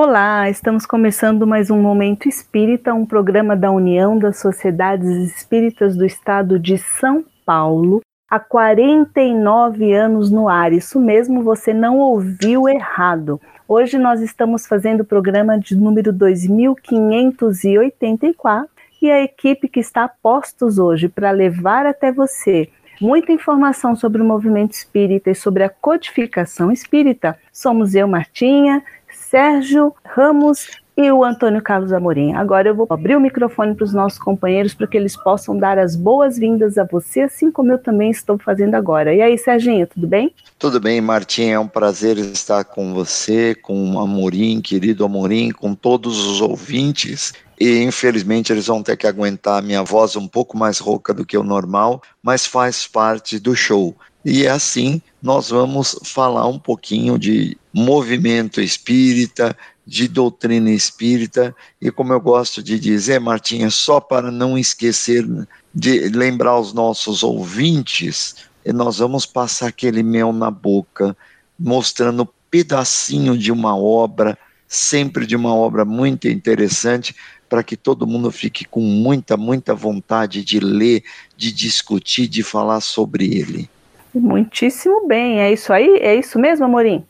Olá, 0.00 0.48
estamos 0.48 0.86
começando 0.86 1.44
mais 1.44 1.72
um 1.72 1.82
Momento 1.82 2.28
Espírita, 2.28 2.94
um 2.94 3.04
programa 3.04 3.56
da 3.56 3.72
União 3.72 4.16
das 4.16 4.38
Sociedades 4.38 5.08
Espíritas 5.08 5.96
do 5.96 6.06
Estado 6.06 6.56
de 6.56 6.78
São 6.78 7.24
Paulo, 7.44 8.00
há 8.30 8.38
49 8.38 9.92
anos 9.92 10.30
no 10.30 10.48
ar. 10.48 10.72
Isso 10.72 11.00
mesmo, 11.00 11.42
você 11.42 11.74
não 11.74 11.98
ouviu 11.98 12.68
errado. 12.68 13.40
Hoje 13.66 13.98
nós 13.98 14.20
estamos 14.20 14.68
fazendo 14.68 15.00
o 15.00 15.04
programa 15.04 15.58
de 15.58 15.74
número 15.74 16.12
2584 16.12 18.70
e 19.02 19.10
a 19.10 19.20
equipe 19.20 19.68
que 19.68 19.80
está 19.80 20.04
a 20.04 20.08
postos 20.08 20.78
hoje 20.78 21.08
para 21.08 21.32
levar 21.32 21.86
até 21.86 22.12
você 22.12 22.70
muita 23.00 23.32
informação 23.32 23.96
sobre 23.96 24.22
o 24.22 24.24
movimento 24.24 24.72
espírita 24.72 25.30
e 25.30 25.34
sobre 25.34 25.62
a 25.62 25.68
codificação 25.68 26.72
espírita 26.72 27.38
somos 27.52 27.94
eu, 27.94 28.06
Martinha, 28.06 28.82
Sérgio 29.10 29.94
Ramos 30.04 30.68
e 30.98 31.12
o 31.12 31.24
Antônio 31.24 31.62
Carlos 31.62 31.92
Amorim. 31.92 32.34
Agora 32.34 32.68
eu 32.68 32.74
vou 32.74 32.84
abrir 32.90 33.14
o 33.14 33.20
microfone 33.20 33.72
para 33.72 33.84
os 33.84 33.94
nossos 33.94 34.18
companheiros 34.18 34.74
para 34.74 34.88
que 34.88 34.96
eles 34.96 35.16
possam 35.16 35.56
dar 35.56 35.78
as 35.78 35.94
boas-vindas 35.94 36.76
a 36.76 36.82
você, 36.82 37.20
assim 37.20 37.52
como 37.52 37.70
eu 37.70 37.78
também 37.78 38.10
estou 38.10 38.36
fazendo 38.36 38.74
agora. 38.74 39.14
E 39.14 39.22
aí, 39.22 39.38
Serginho, 39.38 39.86
tudo 39.86 40.08
bem? 40.08 40.34
Tudo 40.58 40.80
bem, 40.80 41.00
Martim. 41.00 41.50
É 41.50 41.58
um 41.58 41.68
prazer 41.68 42.18
estar 42.18 42.64
com 42.64 42.92
você, 42.92 43.54
com 43.54 43.94
o 43.94 44.00
Amorim, 44.00 44.60
querido 44.60 45.04
Amorim, 45.04 45.52
com 45.52 45.72
todos 45.72 46.18
os 46.26 46.40
ouvintes. 46.40 47.32
E 47.60 47.82
infelizmente 47.82 48.52
eles 48.52 48.66
vão 48.66 48.82
ter 48.82 48.96
que 48.96 49.06
aguentar 49.06 49.58
a 49.58 49.62
minha 49.62 49.84
voz 49.84 50.16
um 50.16 50.26
pouco 50.26 50.56
mais 50.56 50.78
rouca 50.78 51.14
do 51.14 51.24
que 51.24 51.38
o 51.38 51.44
normal, 51.44 52.02
mas 52.20 52.44
faz 52.44 52.88
parte 52.88 53.38
do 53.38 53.54
show. 53.54 53.96
E 54.24 54.44
é 54.44 54.50
assim 54.50 55.00
nós 55.22 55.50
vamos 55.50 55.98
falar 56.04 56.46
um 56.46 56.58
pouquinho 56.58 57.18
de 57.18 57.56
movimento 57.72 58.60
espírita, 58.60 59.56
de 59.86 60.06
doutrina 60.06 60.70
espírita, 60.70 61.54
e 61.80 61.90
como 61.90 62.12
eu 62.12 62.20
gosto 62.20 62.62
de 62.62 62.78
dizer, 62.78 63.18
Martinha, 63.18 63.70
só 63.70 64.00
para 64.00 64.30
não 64.30 64.58
esquecer 64.58 65.26
de 65.74 66.10
lembrar 66.10 66.60
os 66.60 66.74
nossos 66.74 67.22
ouvintes, 67.22 68.36
nós 68.66 68.98
vamos 68.98 69.24
passar 69.24 69.68
aquele 69.68 70.02
mel 70.02 70.30
na 70.32 70.50
boca, 70.50 71.16
mostrando 71.58 72.28
pedacinho 72.50 73.36
de 73.36 73.50
uma 73.50 73.76
obra, 73.76 74.36
sempre 74.66 75.26
de 75.26 75.34
uma 75.34 75.54
obra 75.54 75.84
muito 75.84 76.28
interessante, 76.28 77.16
para 77.48 77.62
que 77.62 77.76
todo 77.76 78.06
mundo 78.06 78.30
fique 78.30 78.66
com 78.66 78.82
muita, 78.82 79.38
muita 79.38 79.74
vontade 79.74 80.44
de 80.44 80.60
ler, 80.60 81.02
de 81.34 81.50
discutir, 81.50 82.28
de 82.28 82.42
falar 82.42 82.82
sobre 82.82 83.24
ele. 83.24 83.70
Muitíssimo 84.18 85.06
bem, 85.06 85.40
é 85.40 85.52
isso 85.52 85.72
aí? 85.72 85.98
É 86.00 86.14
isso 86.14 86.38
mesmo, 86.38 86.64
Amorim? 86.64 87.04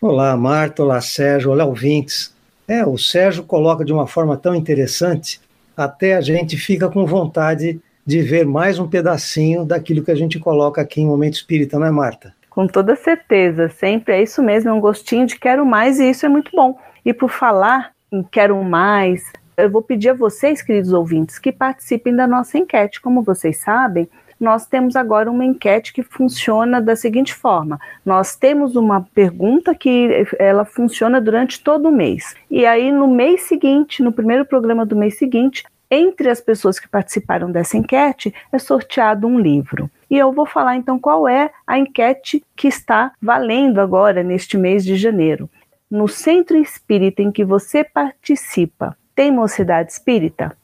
Olá, 0.00 0.36
Marta, 0.36 0.82
olá, 0.82 1.00
Sérgio, 1.00 1.50
olá, 1.50 1.64
ouvintes. 1.64 2.34
É, 2.68 2.86
o 2.86 2.96
Sérgio 2.96 3.42
coloca 3.42 3.84
de 3.84 3.92
uma 3.92 4.06
forma 4.06 4.36
tão 4.36 4.54
interessante, 4.54 5.40
até 5.76 6.14
a 6.14 6.20
gente 6.20 6.56
fica 6.56 6.88
com 6.88 7.04
vontade 7.04 7.80
de 8.06 8.22
ver 8.22 8.46
mais 8.46 8.78
um 8.78 8.88
pedacinho 8.88 9.64
daquilo 9.64 10.04
que 10.04 10.10
a 10.10 10.14
gente 10.14 10.38
coloca 10.38 10.80
aqui 10.80 11.00
em 11.00 11.06
Momento 11.06 11.34
Espírita, 11.34 11.78
não 11.78 11.86
é, 11.86 11.90
Marta? 11.90 12.34
Com 12.48 12.66
toda 12.66 12.94
certeza, 12.94 13.68
sempre 13.68 14.14
é 14.14 14.22
isso 14.22 14.42
mesmo, 14.42 14.70
é 14.70 14.72
um 14.72 14.80
gostinho 14.80 15.26
de 15.26 15.38
quero 15.38 15.64
mais 15.66 15.98
e 15.98 16.10
isso 16.10 16.26
é 16.26 16.28
muito 16.28 16.50
bom. 16.54 16.78
E 17.04 17.12
por 17.12 17.30
falar 17.30 17.92
em 18.10 18.22
quero 18.22 18.62
mais, 18.62 19.22
eu 19.56 19.70
vou 19.70 19.82
pedir 19.82 20.10
a 20.10 20.14
vocês, 20.14 20.62
queridos 20.62 20.92
ouvintes, 20.92 21.38
que 21.38 21.50
participem 21.50 22.14
da 22.14 22.26
nossa 22.26 22.58
enquete. 22.58 23.00
Como 23.00 23.22
vocês 23.22 23.58
sabem, 23.58 24.08
nós 24.42 24.66
temos 24.66 24.96
agora 24.96 25.30
uma 25.30 25.44
enquete 25.44 25.92
que 25.92 26.02
funciona 26.02 26.82
da 26.82 26.96
seguinte 26.96 27.32
forma: 27.32 27.78
nós 28.04 28.34
temos 28.34 28.74
uma 28.74 29.00
pergunta 29.14 29.72
que 29.72 30.26
ela 30.36 30.64
funciona 30.64 31.20
durante 31.20 31.62
todo 31.62 31.88
o 31.88 31.92
mês. 31.92 32.34
E 32.50 32.66
aí, 32.66 32.90
no 32.90 33.06
mês 33.06 33.42
seguinte, 33.42 34.02
no 34.02 34.12
primeiro 34.12 34.44
programa 34.44 34.84
do 34.84 34.96
mês 34.96 35.16
seguinte, 35.16 35.62
entre 35.88 36.28
as 36.28 36.40
pessoas 36.40 36.80
que 36.80 36.88
participaram 36.88 37.52
dessa 37.52 37.76
enquete, 37.76 38.34
é 38.50 38.58
sorteado 38.58 39.28
um 39.28 39.38
livro. 39.38 39.88
E 40.10 40.18
eu 40.18 40.32
vou 40.32 40.44
falar 40.44 40.74
então 40.74 40.98
qual 40.98 41.28
é 41.28 41.52
a 41.64 41.78
enquete 41.78 42.44
que 42.56 42.66
está 42.66 43.12
valendo 43.22 43.80
agora 43.80 44.24
neste 44.24 44.58
mês 44.58 44.84
de 44.84 44.96
janeiro. 44.96 45.48
No 45.88 46.08
centro 46.08 46.56
espírita 46.56 47.22
em 47.22 47.30
que 47.30 47.44
você 47.44 47.84
participa, 47.84 48.96
tem 49.14 49.30
mocidade 49.30 49.92
espírita? 49.92 50.56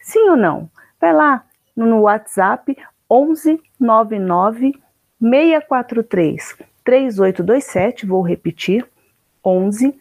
Sim 0.00 0.30
ou 0.30 0.36
não? 0.36 0.68
Vai 1.00 1.14
lá 1.14 1.44
no 1.74 2.00
WhatsApp 2.00 2.76
11 3.12 3.60
99 3.78 4.72
643 5.20 6.56
3827, 6.82 8.06
vou 8.06 8.22
repetir, 8.22 8.88
11 9.44 9.94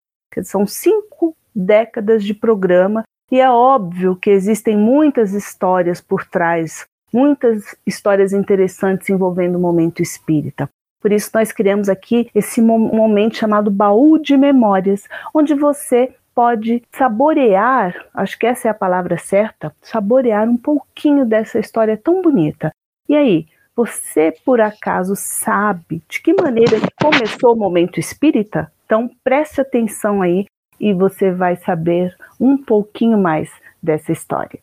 São 0.44 0.68
cinco 0.68 1.34
décadas 1.56 2.24
de 2.26 2.34
programa 2.34 3.04
e 3.32 3.40
é 3.40 3.50
óbvio 3.50 4.18
que 4.18 4.30
existem 4.30 4.78
muitas 4.78 5.32
histórias 5.32 6.02
por 6.02 6.26
trás, 6.26 6.86
muitas 7.14 7.76
histórias 7.88 8.34
interessantes 8.34 9.10
envolvendo 9.10 9.56
o 9.56 9.62
momento 9.62 10.02
espírita. 10.02 10.70
Por 11.02 11.12
isso, 11.12 11.30
nós 11.34 11.52
criamos 11.52 11.88
aqui 11.88 12.30
esse 12.36 12.62
momento 12.62 13.38
chamado 13.38 13.72
Baú 13.72 14.18
de 14.18 14.36
Memórias, 14.36 15.04
onde 15.34 15.54
você 15.54 16.14
pode 16.36 16.84
saborear, 16.92 17.96
acho 18.14 18.38
que 18.38 18.46
essa 18.46 18.68
é 18.68 18.72
a 18.72 18.76
palavra 18.76 19.18
certa, 19.18 19.74
saborear 19.82 20.48
um 20.48 20.58
pouquinho 20.58 21.26
dessa 21.26 21.58
história 21.58 21.98
tão 21.98 22.22
bonita. 22.22 22.72
E 23.08 23.16
aí, 23.16 23.48
você 23.74 24.34
por 24.44 24.60
acaso 24.60 25.14
sabe 25.16 26.04
de 26.10 26.22
que 26.22 26.34
maneira 26.34 26.78
começou 27.02 27.54
o 27.54 27.58
momento 27.58 28.00
espírita? 28.00 28.72
Então 28.86 29.10
preste 29.24 29.62
atenção 29.62 30.22
aí 30.22 30.46
e 30.80 30.94
você 30.94 31.32
vai 31.32 31.56
saber 31.56 32.14
um 32.40 32.58
pouquinho 32.58 33.18
mais 33.18 33.50
dessa 33.82 34.12
história. 34.12 34.60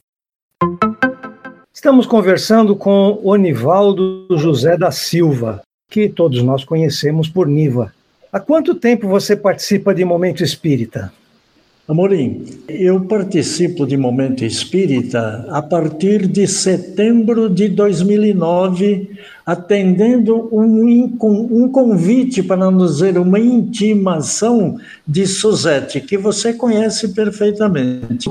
Estamos 1.73 2.07
conversando 2.07 2.77
com 2.77 3.19
Onivaldo 3.25 4.27
José 4.37 4.77
da 4.77 4.91
Silva, 4.91 5.63
que 5.91 6.09
todos 6.09 6.43
nós 6.43 6.65
conhecemos 6.65 7.29
por 7.29 7.47
Niva. 7.47 7.93
Há 8.31 8.39
quanto 8.39 8.75
tempo 8.75 9.09
você 9.09 9.35
participa 9.35 9.95
de 9.95 10.05
Momento 10.05 10.43
Espírita? 10.43 11.13
Amorim, 11.93 12.47
eu 12.67 13.05
participo 13.05 13.87
de 13.87 13.99
Momento 13.99 14.47
Espírita 14.47 15.47
a 15.51 15.61
partir 15.61 16.27
de 16.27 16.49
setembro 16.49 17.51
de 17.51 17.69
2009, 17.69 19.11
atendendo 19.45 20.49
um, 20.51 21.19
um 21.21 21.69
convite, 21.69 22.43
para 22.43 22.57
não 22.57 22.75
dizer 22.75 23.19
uma 23.19 23.39
intimação 23.39 24.79
de 25.07 25.27
Suzette, 25.27 26.01
que 26.01 26.17
você 26.17 26.55
conhece 26.55 27.13
perfeitamente. 27.13 28.31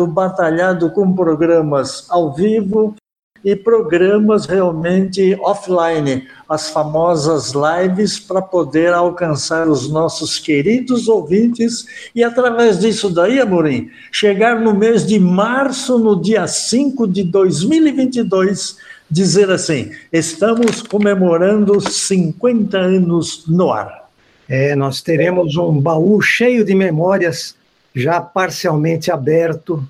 Batalhado 0.00 0.90
com 0.90 1.14
programas 1.14 2.06
ao 2.10 2.32
vivo, 2.32 2.96
e 3.44 3.54
programas 3.54 4.46
realmente 4.46 5.36
offline, 5.42 6.26
as 6.48 6.70
famosas 6.70 7.52
lives, 7.52 8.18
para 8.18 8.40
poder 8.40 8.94
alcançar 8.94 9.68
os 9.68 9.90
nossos 9.90 10.38
queridos 10.38 11.08
ouvintes 11.08 11.86
e, 12.14 12.24
através 12.24 12.78
disso 12.78 13.10
daí, 13.10 13.38
Amorim, 13.38 13.90
chegar 14.10 14.60
no 14.60 14.74
mês 14.74 15.06
de 15.06 15.18
março, 15.18 15.98
no 15.98 16.20
dia 16.20 16.46
5 16.46 17.06
de 17.06 17.22
2022, 17.24 18.78
dizer 19.10 19.50
assim: 19.50 19.90
estamos 20.10 20.80
comemorando 20.80 21.80
50 21.80 22.78
anos 22.78 23.44
no 23.46 23.70
ar. 23.70 24.08
É, 24.48 24.74
nós 24.74 25.00
teremos 25.02 25.56
um 25.56 25.80
baú 25.80 26.20
cheio 26.20 26.64
de 26.64 26.74
memórias 26.74 27.54
já 27.94 28.20
parcialmente 28.20 29.10
aberto 29.10 29.86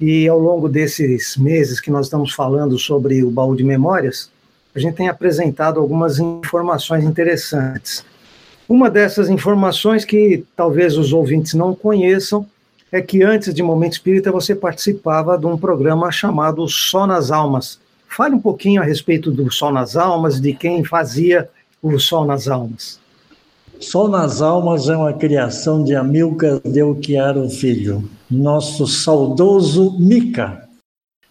e 0.00 0.28
ao 0.28 0.38
longo 0.38 0.68
desses 0.68 1.36
meses 1.36 1.80
que 1.80 1.90
nós 1.90 2.06
estamos 2.06 2.32
falando 2.32 2.78
sobre 2.78 3.22
o 3.24 3.30
baú 3.30 3.56
de 3.56 3.64
memórias, 3.64 4.30
a 4.74 4.78
gente 4.78 4.94
tem 4.94 5.08
apresentado 5.08 5.80
algumas 5.80 6.18
informações 6.18 7.04
interessantes. 7.04 8.04
Uma 8.68 8.88
dessas 8.90 9.28
informações 9.28 10.04
que 10.04 10.44
talvez 10.54 10.96
os 10.96 11.12
ouvintes 11.12 11.54
não 11.54 11.74
conheçam 11.74 12.46
é 12.92 13.00
que 13.02 13.22
antes 13.22 13.52
de 13.52 13.62
Momento 13.62 13.94
Espírita 13.94 14.30
você 14.30 14.54
participava 14.54 15.36
de 15.36 15.46
um 15.46 15.56
programa 15.56 16.10
chamado 16.12 16.66
Só 16.68 17.06
nas 17.06 17.30
Almas. 17.30 17.78
Fale 18.06 18.34
um 18.34 18.40
pouquinho 18.40 18.80
a 18.80 18.84
respeito 18.84 19.30
do 19.30 19.50
Sol 19.50 19.72
nas 19.72 19.96
Almas, 19.96 20.40
de 20.40 20.54
quem 20.54 20.84
fazia 20.84 21.48
o 21.82 21.98
Sol 21.98 22.24
nas 22.24 22.46
Almas. 22.48 23.00
Sol 23.80 24.08
nas 24.08 24.42
Almas 24.42 24.88
é 24.88 24.96
uma 24.96 25.12
criação 25.12 25.84
de 25.84 25.94
Amilcar 25.94 26.58
Delchiaro 26.64 27.48
Filho, 27.48 28.10
nosso 28.28 28.88
saudoso 28.88 29.96
Mica. 30.00 30.66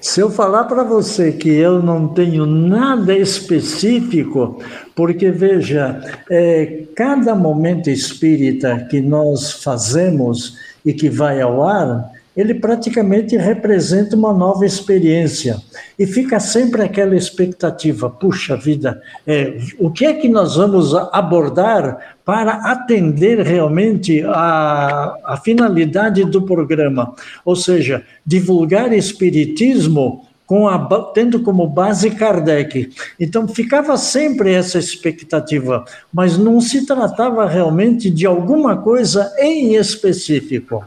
Se 0.00 0.20
eu 0.20 0.30
falar 0.30 0.64
para 0.64 0.84
você 0.84 1.32
que 1.32 1.48
eu 1.48 1.82
não 1.82 2.08
tenho 2.08 2.44
nada 2.44 3.16
específico, 3.16 4.62
porque 4.94 5.30
veja, 5.30 5.98
é, 6.30 6.84
cada 6.94 7.34
momento 7.34 7.88
espírita 7.88 8.86
que 8.90 9.00
nós 9.00 9.50
fazemos 9.50 10.58
e 10.84 10.92
que 10.92 11.08
vai 11.08 11.40
ao 11.40 11.66
ar, 11.66 12.13
ele 12.36 12.54
praticamente 12.54 13.36
representa 13.36 14.16
uma 14.16 14.32
nova 14.32 14.66
experiência. 14.66 15.56
E 15.98 16.06
fica 16.06 16.40
sempre 16.40 16.82
aquela 16.82 17.16
expectativa: 17.16 18.10
puxa 18.10 18.56
vida, 18.56 19.00
é, 19.26 19.58
o 19.78 19.90
que 19.90 20.04
é 20.04 20.14
que 20.14 20.28
nós 20.28 20.56
vamos 20.56 20.94
abordar 20.94 22.16
para 22.24 22.70
atender 22.70 23.40
realmente 23.40 24.22
a, 24.26 25.16
a 25.24 25.36
finalidade 25.36 26.24
do 26.24 26.42
programa? 26.42 27.14
Ou 27.44 27.54
seja, 27.54 28.02
divulgar 28.26 28.92
espiritismo 28.92 30.26
com 30.46 30.68
a, 30.68 30.78
tendo 31.14 31.40
como 31.40 31.66
base 31.66 32.10
Kardec. 32.10 32.90
Então 33.18 33.48
ficava 33.48 33.96
sempre 33.96 34.52
essa 34.52 34.78
expectativa, 34.78 35.84
mas 36.12 36.36
não 36.36 36.60
se 36.60 36.86
tratava 36.86 37.46
realmente 37.46 38.10
de 38.10 38.26
alguma 38.26 38.76
coisa 38.76 39.32
em 39.38 39.74
específico. 39.74 40.84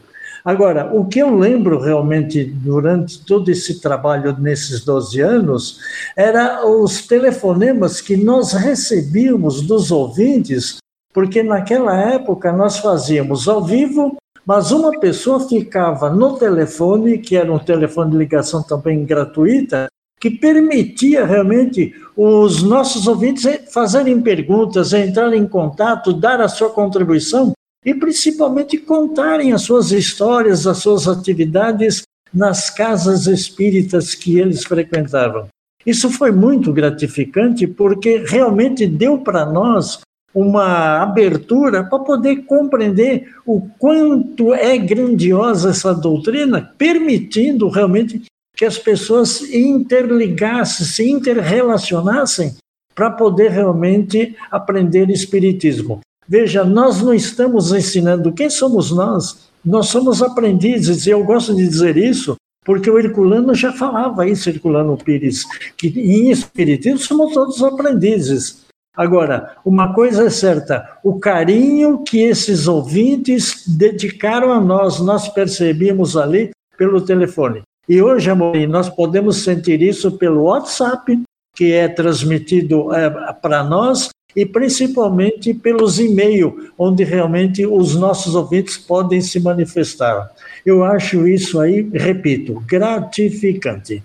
Agora, 0.48 0.90
o 0.94 1.04
que 1.04 1.18
eu 1.18 1.36
lembro 1.36 1.78
realmente 1.78 2.42
durante 2.42 3.22
todo 3.22 3.50
esse 3.50 3.82
trabalho 3.82 4.34
nesses 4.40 4.82
12 4.82 5.20
anos 5.20 5.78
era 6.16 6.66
os 6.66 7.06
telefonemas 7.06 8.00
que 8.00 8.16
nós 8.16 8.54
recebíamos 8.54 9.60
dos 9.60 9.90
ouvintes, 9.90 10.78
porque 11.12 11.42
naquela 11.42 11.94
época 11.94 12.50
nós 12.50 12.78
fazíamos 12.78 13.46
ao 13.46 13.62
vivo, 13.62 14.16
mas 14.46 14.72
uma 14.72 14.98
pessoa 14.98 15.46
ficava 15.46 16.08
no 16.08 16.38
telefone, 16.38 17.18
que 17.18 17.36
era 17.36 17.52
um 17.52 17.58
telefone 17.58 18.12
de 18.12 18.16
ligação 18.16 18.62
também 18.62 19.04
gratuita, 19.04 19.88
que 20.18 20.30
permitia 20.30 21.26
realmente 21.26 21.92
os 22.16 22.62
nossos 22.62 23.06
ouvintes 23.06 23.44
fazerem 23.70 24.18
perguntas, 24.22 24.94
entrarem 24.94 25.42
em 25.42 25.46
contato, 25.46 26.10
dar 26.10 26.40
a 26.40 26.48
sua 26.48 26.70
contribuição 26.70 27.52
e 27.88 27.94
principalmente 27.94 28.76
contarem 28.76 29.54
as 29.54 29.62
suas 29.62 29.92
histórias, 29.92 30.66
as 30.66 30.76
suas 30.76 31.08
atividades 31.08 32.02
nas 32.34 32.68
casas 32.68 33.26
espíritas 33.26 34.14
que 34.14 34.38
eles 34.38 34.62
frequentavam. 34.62 35.48
Isso 35.86 36.10
foi 36.10 36.30
muito 36.30 36.70
gratificante 36.70 37.66
porque 37.66 38.24
realmente 38.26 38.86
deu 38.86 39.16
para 39.16 39.46
nós 39.46 40.00
uma 40.34 41.02
abertura 41.02 41.82
para 41.82 41.98
poder 42.00 42.44
compreender 42.44 43.34
o 43.46 43.62
quanto 43.78 44.52
é 44.52 44.76
grandiosa 44.76 45.70
essa 45.70 45.94
doutrina, 45.94 46.74
permitindo 46.76 47.70
realmente 47.70 48.20
que 48.54 48.66
as 48.66 48.76
pessoas 48.76 49.40
interligassem, 49.40 50.84
se 50.84 51.10
interrelacionassem 51.10 52.54
para 52.94 53.10
poder 53.10 53.50
realmente 53.50 54.36
aprender 54.50 55.08
espiritismo. 55.08 56.00
Veja, 56.28 56.62
nós 56.62 57.00
não 57.00 57.14
estamos 57.14 57.72
ensinando 57.72 58.32
quem 58.32 58.50
somos 58.50 58.90
nós. 58.90 59.48
Nós 59.64 59.86
somos 59.86 60.22
aprendizes, 60.22 61.06
e 61.06 61.10
eu 61.10 61.24
gosto 61.24 61.54
de 61.54 61.66
dizer 61.66 61.96
isso, 61.96 62.36
porque 62.64 62.90
o 62.90 62.98
Herculano 62.98 63.54
já 63.54 63.72
falava 63.72 64.28
isso, 64.28 64.48
Herculano 64.48 64.96
Pires, 64.96 65.44
que 65.76 65.88
em 65.88 66.30
Espiritismo 66.30 66.98
somos 66.98 67.32
todos 67.32 67.62
aprendizes. 67.62 68.66
Agora, 68.94 69.56
uma 69.64 69.94
coisa 69.94 70.24
é 70.24 70.30
certa: 70.30 70.98
o 71.02 71.18
carinho 71.18 72.02
que 72.02 72.18
esses 72.18 72.68
ouvintes 72.68 73.64
dedicaram 73.66 74.52
a 74.52 74.60
nós, 74.60 75.00
nós 75.00 75.28
percebíamos 75.28 76.16
ali 76.16 76.50
pelo 76.76 77.00
telefone. 77.00 77.62
E 77.88 78.02
hoje, 78.02 78.28
Amorim, 78.28 78.66
nós 78.66 78.90
podemos 78.90 79.38
sentir 79.38 79.80
isso 79.80 80.12
pelo 80.18 80.42
WhatsApp, 80.42 81.22
que 81.56 81.72
é 81.72 81.88
transmitido 81.88 82.92
é, 82.92 83.08
para 83.32 83.64
nós, 83.64 84.10
e 84.36 84.44
principalmente 84.44 85.54
pelos 85.54 85.98
e-mails, 85.98 86.70
onde 86.76 87.02
realmente 87.02 87.66
os 87.66 87.94
nossos 87.94 88.34
ouvintes 88.34 88.76
podem 88.76 89.20
se 89.20 89.40
manifestar. 89.40 90.30
Eu 90.64 90.84
acho 90.84 91.26
isso 91.26 91.58
aí, 91.58 91.88
repito, 91.92 92.62
gratificante. 92.66 94.02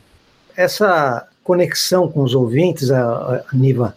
Essa 0.55 1.27
conexão 1.43 2.07
com 2.07 2.23
os 2.23 2.33
ouvintes, 2.33 2.89
Aniva, 3.51 3.95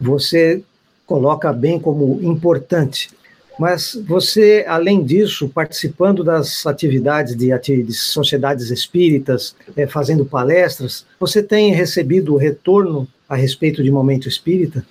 você 0.00 0.62
coloca 1.06 1.52
bem 1.52 1.78
como 1.78 2.20
importante. 2.22 3.10
Mas 3.58 3.96
você, 4.06 4.64
além 4.66 5.04
disso, 5.04 5.48
participando 5.48 6.24
das 6.24 6.66
atividades 6.66 7.36
de, 7.36 7.50
de 7.82 7.92
sociedades 7.92 8.70
espíritas, 8.70 9.54
é, 9.76 9.86
fazendo 9.86 10.24
palestras, 10.24 11.06
você 11.20 11.42
tem 11.42 11.72
recebido 11.72 12.36
retorno 12.36 13.06
a 13.28 13.36
respeito 13.36 13.82
de 13.82 13.90
momento 13.90 14.28
espírita? 14.28 14.84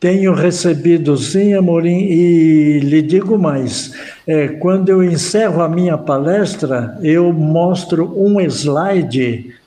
Tenho 0.00 0.32
recebido 0.32 1.16
sim, 1.16 1.52
Amorim, 1.52 1.98
e 1.98 2.80
lhe 2.80 3.02
digo 3.02 3.38
mais: 3.38 3.92
é, 4.26 4.48
quando 4.48 4.88
eu 4.88 5.04
encerro 5.04 5.62
a 5.62 5.68
minha 5.68 5.98
palestra, 5.98 6.98
eu 7.02 7.32
mostro 7.32 8.10
um 8.16 8.40
slide 8.40 9.60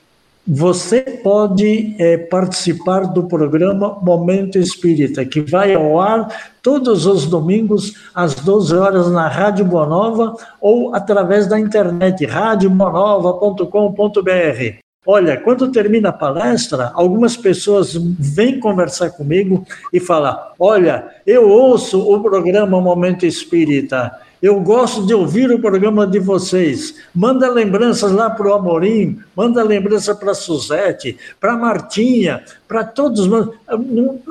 você 0.46 1.00
pode 1.00 1.96
é, 1.98 2.18
participar 2.18 3.06
do 3.06 3.22
programa 3.22 3.98
Momento 4.02 4.58
Espírita, 4.58 5.24
que 5.24 5.40
vai 5.40 5.72
ao 5.72 5.98
ar 5.98 6.28
todos 6.62 7.06
os 7.06 7.24
domingos 7.24 7.94
às 8.14 8.34
12 8.34 8.76
horas 8.76 9.10
na 9.10 9.26
Rádio 9.26 9.64
Bonova 9.64 10.36
ou 10.60 10.94
através 10.94 11.46
da 11.46 11.58
internet 11.58 12.26
radiobonova.com.br. 12.26 14.83
Olha, 15.06 15.36
quando 15.36 15.70
termina 15.70 16.08
a 16.08 16.12
palestra, 16.12 16.90
algumas 16.94 17.36
pessoas 17.36 17.94
vêm 17.94 18.58
conversar 18.58 19.10
comigo 19.10 19.66
e 19.92 20.00
falam: 20.00 20.36
Olha, 20.58 21.04
eu 21.26 21.48
ouço 21.48 22.00
o 22.00 22.22
programa 22.22 22.80
Momento 22.80 23.26
Espírita 23.26 24.10
eu 24.44 24.60
gosto 24.60 25.06
de 25.06 25.14
ouvir 25.14 25.50
o 25.50 25.58
programa 25.58 26.06
de 26.06 26.18
vocês. 26.18 26.96
Manda 27.14 27.50
lembranças 27.50 28.12
lá 28.12 28.28
para 28.28 28.46
o 28.46 28.52
Amorim, 28.52 29.18
manda 29.34 29.64
lembrança 29.64 30.14
para 30.14 30.32
a 30.32 30.34
Suzete, 30.34 31.16
para 31.40 31.54
a 31.54 31.56
Martinha, 31.56 32.44
para 32.68 32.84
todos. 32.84 33.26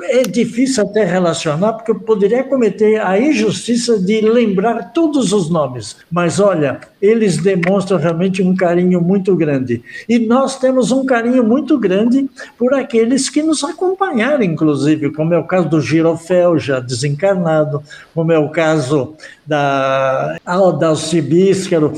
É 0.02 0.22
difícil 0.22 0.84
até 0.84 1.02
relacionar, 1.02 1.72
porque 1.72 1.90
eu 1.90 1.98
poderia 1.98 2.44
cometer 2.44 3.00
a 3.00 3.18
injustiça 3.18 3.98
de 3.98 4.20
lembrar 4.20 4.92
todos 4.92 5.32
os 5.32 5.50
nomes. 5.50 5.96
Mas 6.08 6.38
olha, 6.38 6.78
eles 7.02 7.38
demonstram 7.38 7.98
realmente 7.98 8.40
um 8.40 8.54
carinho 8.54 9.00
muito 9.00 9.34
grande. 9.34 9.82
E 10.08 10.20
nós 10.20 10.60
temos 10.60 10.92
um 10.92 11.04
carinho 11.04 11.42
muito 11.42 11.76
grande 11.76 12.30
por 12.56 12.72
aqueles 12.72 13.28
que 13.28 13.42
nos 13.42 13.64
acompanharam, 13.64 14.44
inclusive, 14.44 15.10
como 15.10 15.34
é 15.34 15.38
o 15.38 15.44
caso 15.44 15.68
do 15.68 15.80
Girofel, 15.80 16.56
já 16.56 16.78
desencarnado, 16.78 17.82
como 18.14 18.30
é 18.30 18.38
o 18.38 18.48
caso 18.48 19.16
da 19.46 20.36
Aldalci 20.44 21.20
Bíscaro, 21.20 21.92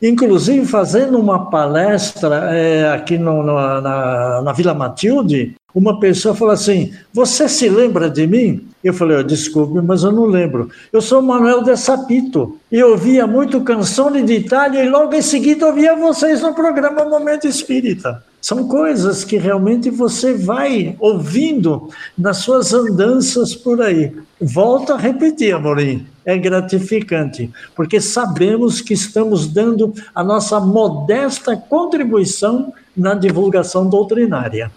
inclusive 0.00 0.66
fazendo 0.66 1.18
uma 1.18 1.50
palestra 1.50 2.50
é, 2.54 2.92
aqui 2.92 3.18
no, 3.18 3.42
no, 3.42 3.80
na, 3.80 4.42
na 4.42 4.52
Vila 4.52 4.74
Matilde, 4.74 5.54
uma 5.74 5.98
pessoa 5.98 6.34
falou 6.34 6.52
assim: 6.52 6.92
Você 7.12 7.48
se 7.48 7.68
lembra 7.68 8.10
de 8.10 8.26
mim? 8.26 8.68
Eu 8.82 8.92
falei: 8.92 9.18
oh, 9.18 9.22
Desculpe, 9.22 9.80
mas 9.80 10.02
eu 10.02 10.12
não 10.12 10.26
lembro. 10.26 10.70
Eu 10.92 11.00
sou 11.00 11.22
Manuel 11.22 11.62
de 11.62 11.76
Sapito 11.76 12.58
e 12.70 12.82
ouvia 12.82 13.26
muito 13.26 13.60
Canção 13.62 14.10
de 14.10 14.32
Itália 14.32 14.84
e 14.84 14.88
logo 14.88 15.14
em 15.14 15.22
seguida 15.22 15.66
ouvia 15.66 15.96
vocês 15.96 16.42
no 16.42 16.54
programa 16.54 17.04
Momento 17.04 17.46
Espírita. 17.46 18.22
São 18.42 18.66
coisas 18.66 19.22
que 19.22 19.36
realmente 19.36 19.88
você 19.88 20.34
vai 20.34 20.96
ouvindo 20.98 21.88
nas 22.18 22.38
suas 22.38 22.74
andanças 22.74 23.54
por 23.54 23.80
aí. 23.80 24.12
Volto 24.40 24.92
a 24.92 24.96
repetir, 24.96 25.54
Amorim, 25.54 26.08
é 26.24 26.36
gratificante, 26.36 27.48
porque 27.76 28.00
sabemos 28.00 28.80
que 28.80 28.94
estamos 28.94 29.46
dando 29.46 29.94
a 30.12 30.24
nossa 30.24 30.58
modesta 30.58 31.56
contribuição 31.56 32.72
na 32.96 33.14
divulgação 33.14 33.88
doutrinária. 33.88 34.72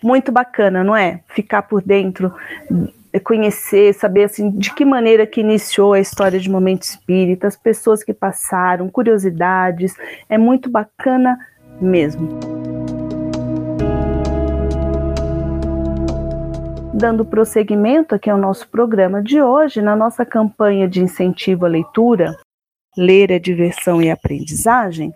Muito 0.00 0.30
bacana, 0.30 0.84
não 0.84 0.94
é? 0.94 1.22
Ficar 1.34 1.62
por 1.62 1.82
dentro, 1.82 2.32
conhecer, 3.24 3.92
saber 3.92 4.22
assim 4.22 4.52
de 4.52 4.72
que 4.72 4.84
maneira 4.84 5.26
que 5.26 5.40
iniciou 5.40 5.94
a 5.94 6.00
história 6.00 6.38
de 6.38 6.48
Momento 6.48 6.84
Espírita, 6.84 7.48
as 7.48 7.56
pessoas 7.56 8.04
que 8.04 8.14
passaram, 8.14 8.88
curiosidades, 8.88 9.96
é 10.28 10.38
muito 10.38 10.70
bacana 10.70 11.36
mesmo. 11.80 12.28
Dando 16.92 17.24
prosseguimento 17.24 18.14
aqui 18.14 18.28
ao 18.28 18.36
nosso 18.36 18.68
programa 18.68 19.22
de 19.22 19.40
hoje, 19.40 19.80
na 19.80 19.96
nossa 19.96 20.24
campanha 20.26 20.86
de 20.86 21.02
incentivo 21.02 21.64
à 21.64 21.68
leitura, 21.68 22.36
Ler 22.96 23.32
a 23.32 23.38
Diversão 23.38 24.02
e 24.02 24.10
Aprendizagem, 24.10 25.14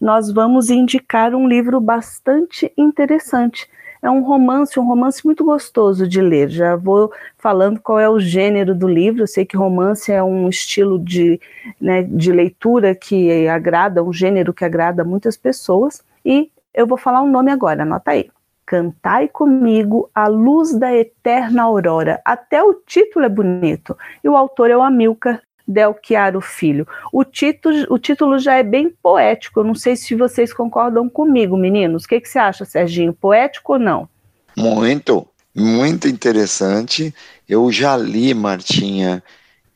nós 0.00 0.32
vamos 0.32 0.70
indicar 0.70 1.34
um 1.34 1.48
livro 1.48 1.80
bastante 1.80 2.72
interessante. 2.78 3.68
É 4.00 4.10
um 4.10 4.22
romance, 4.22 4.78
um 4.78 4.86
romance 4.86 5.24
muito 5.24 5.44
gostoso 5.44 6.06
de 6.06 6.20
ler. 6.20 6.48
Já 6.48 6.76
vou 6.76 7.12
falando 7.36 7.80
qual 7.80 7.98
é 7.98 8.08
o 8.08 8.20
gênero 8.20 8.74
do 8.74 8.86
livro. 8.86 9.22
Eu 9.22 9.26
sei 9.26 9.44
que 9.44 9.56
romance 9.56 10.12
é 10.12 10.22
um 10.22 10.48
estilo 10.48 10.98
de, 10.98 11.40
né, 11.80 12.02
de 12.02 12.32
leitura 12.32 12.94
que 12.94 13.48
agrada, 13.48 14.02
um 14.02 14.12
gênero 14.12 14.52
que 14.54 14.64
agrada 14.64 15.04
muitas 15.04 15.36
pessoas. 15.36 16.04
E 16.24 16.50
eu 16.72 16.86
vou 16.86 16.98
falar 16.98 17.22
um 17.22 17.30
nome 17.30 17.50
agora, 17.50 17.82
anota 17.82 18.12
aí. 18.12 18.30
Cantai 18.64 19.28
comigo 19.28 20.10
a 20.14 20.28
luz 20.28 20.78
da 20.78 20.94
eterna 20.94 21.62
aurora. 21.62 22.20
Até 22.24 22.62
o 22.62 22.74
título 22.74 23.24
é 23.24 23.28
bonito. 23.28 23.96
E 24.22 24.28
o 24.28 24.36
autor 24.36 24.70
é 24.70 24.76
o 24.76 24.82
Amilcar 24.82 25.42
Del 25.68 25.94
Chiaro 26.02 26.40
Filho. 26.40 26.88
O 27.12 27.22
título, 27.24 27.86
o 27.90 27.98
título 27.98 28.38
já 28.38 28.54
é 28.54 28.62
bem 28.62 28.90
poético. 29.02 29.60
Eu 29.60 29.64
não 29.64 29.74
sei 29.74 29.94
se 29.94 30.14
vocês 30.14 30.50
concordam 30.52 31.08
comigo, 31.10 31.58
meninos. 31.58 32.04
O 32.04 32.08
que, 32.08 32.20
que 32.20 32.28
você 32.28 32.38
acha, 32.38 32.64
Serginho? 32.64 33.12
Poético 33.12 33.74
ou 33.74 33.78
não? 33.78 34.08
Muito, 34.56 35.28
muito 35.54 36.08
interessante. 36.08 37.14
Eu 37.46 37.70
já 37.70 37.96
li, 37.98 38.32
Martinha. 38.32 39.22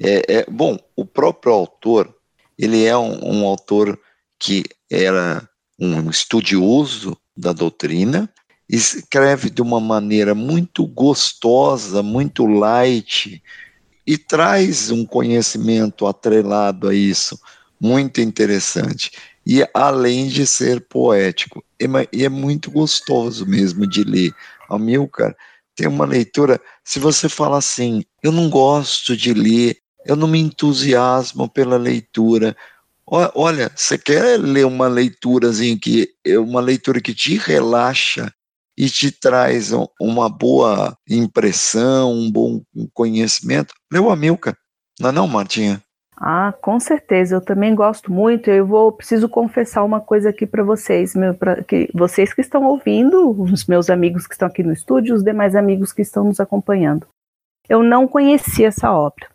É, 0.01 0.39
é, 0.39 0.47
bom, 0.51 0.79
o 0.97 1.05
próprio 1.05 1.53
autor, 1.53 2.13
ele 2.59 2.85
é 2.85 2.97
um, 2.97 3.19
um 3.23 3.47
autor 3.47 3.99
que 4.39 4.65
era 4.91 5.47
um 5.79 6.09
estudioso 6.09 7.17
da 7.37 7.53
doutrina, 7.53 8.29
escreve 8.69 9.51
de 9.51 9.61
uma 9.61 9.79
maneira 9.79 10.35
muito 10.35 10.87
gostosa, 10.87 12.03
muito 12.03 12.47
light, 12.47 13.43
e 14.07 14.19
traz 14.19 14.91
um 14.91 15.05
conhecimento 15.05 16.07
atrelado 16.07 16.89
a 16.89 16.95
isso, 16.95 17.39
muito 17.81 18.21
interessante. 18.21 19.11
E 19.47 19.67
além 19.75 20.29
de 20.29 20.47
ser 20.47 20.81
poético, 20.81 21.65
e 22.13 22.25
é 22.25 22.29
muito 22.29 22.71
gostoso 22.71 23.47
mesmo 23.47 23.87
de 23.87 24.05
ler. 24.05 24.33
Amilcar 24.69 25.35
tem 25.75 25.89
uma 25.89 26.05
leitura, 26.05 26.61
se 26.85 26.99
você 26.99 27.29
fala 27.29 27.59
assim, 27.59 28.05
eu 28.23 28.31
não 28.31 28.51
gosto 28.51 29.17
de 29.17 29.33
ler, 29.33 29.79
eu 30.05 30.15
não 30.15 30.29
me 30.29 30.39
entusiasmo 30.39 31.49
pela 31.49 31.77
leitura, 31.77 32.55
Olha, 33.15 33.71
você 33.75 33.99
quer 33.99 34.41
ler 34.41 34.65
uma 34.65 34.89
leiturazinha 34.89 35.79
que 35.79 36.15
uma 36.39 36.61
leitura 36.61 37.01
que 37.01 37.13
te 37.13 37.37
relaxa 37.37 38.33
e 38.77 38.89
te 38.89 39.11
traz 39.11 39.71
uma 40.01 40.29
boa 40.29 40.97
impressão, 41.09 42.13
um 42.13 42.31
bom 42.31 42.63
conhecimento? 42.93 43.75
Lê 43.93 43.99
o 43.99 44.11
Amilcar, 44.11 44.57
não 45.01 45.11
é 45.11 45.13
não, 45.13 45.29
Martinha? 45.29 45.83
Ah, 46.17 46.55
com 46.63 46.79
certeza. 46.79 47.35
Eu 47.35 47.41
também 47.41 47.75
gosto 47.75 48.13
muito. 48.13 48.49
Eu 48.49 48.65
vou 48.65 48.93
preciso 48.93 49.29
confessar 49.29 49.83
uma 49.83 50.01
coisa 50.01 50.31
aqui 50.31 50.47
para 50.47 50.63
vocês, 50.63 51.17
meu, 51.17 51.35
pra, 51.35 51.65
que 51.65 51.91
vocês 51.93 52.33
que 52.33 52.41
estão 52.41 52.65
ouvindo, 52.65 53.31
os 53.43 53.67
meus 53.67 53.91
amigos 53.91 54.27
que 54.27 54.35
estão 54.35 54.47
aqui 54.47 54.63
no 54.63 54.73
estúdio, 54.73 55.17
os 55.17 55.25
demais 55.25 55.57
amigos 55.57 55.93
que 55.93 56.03
estão 56.03 56.23
nos 56.23 56.39
acompanhando. 56.39 57.09
Eu 57.69 57.83
não 57.83 58.07
conhecia 58.07 58.69
essa 58.69 58.93
obra. 58.93 59.27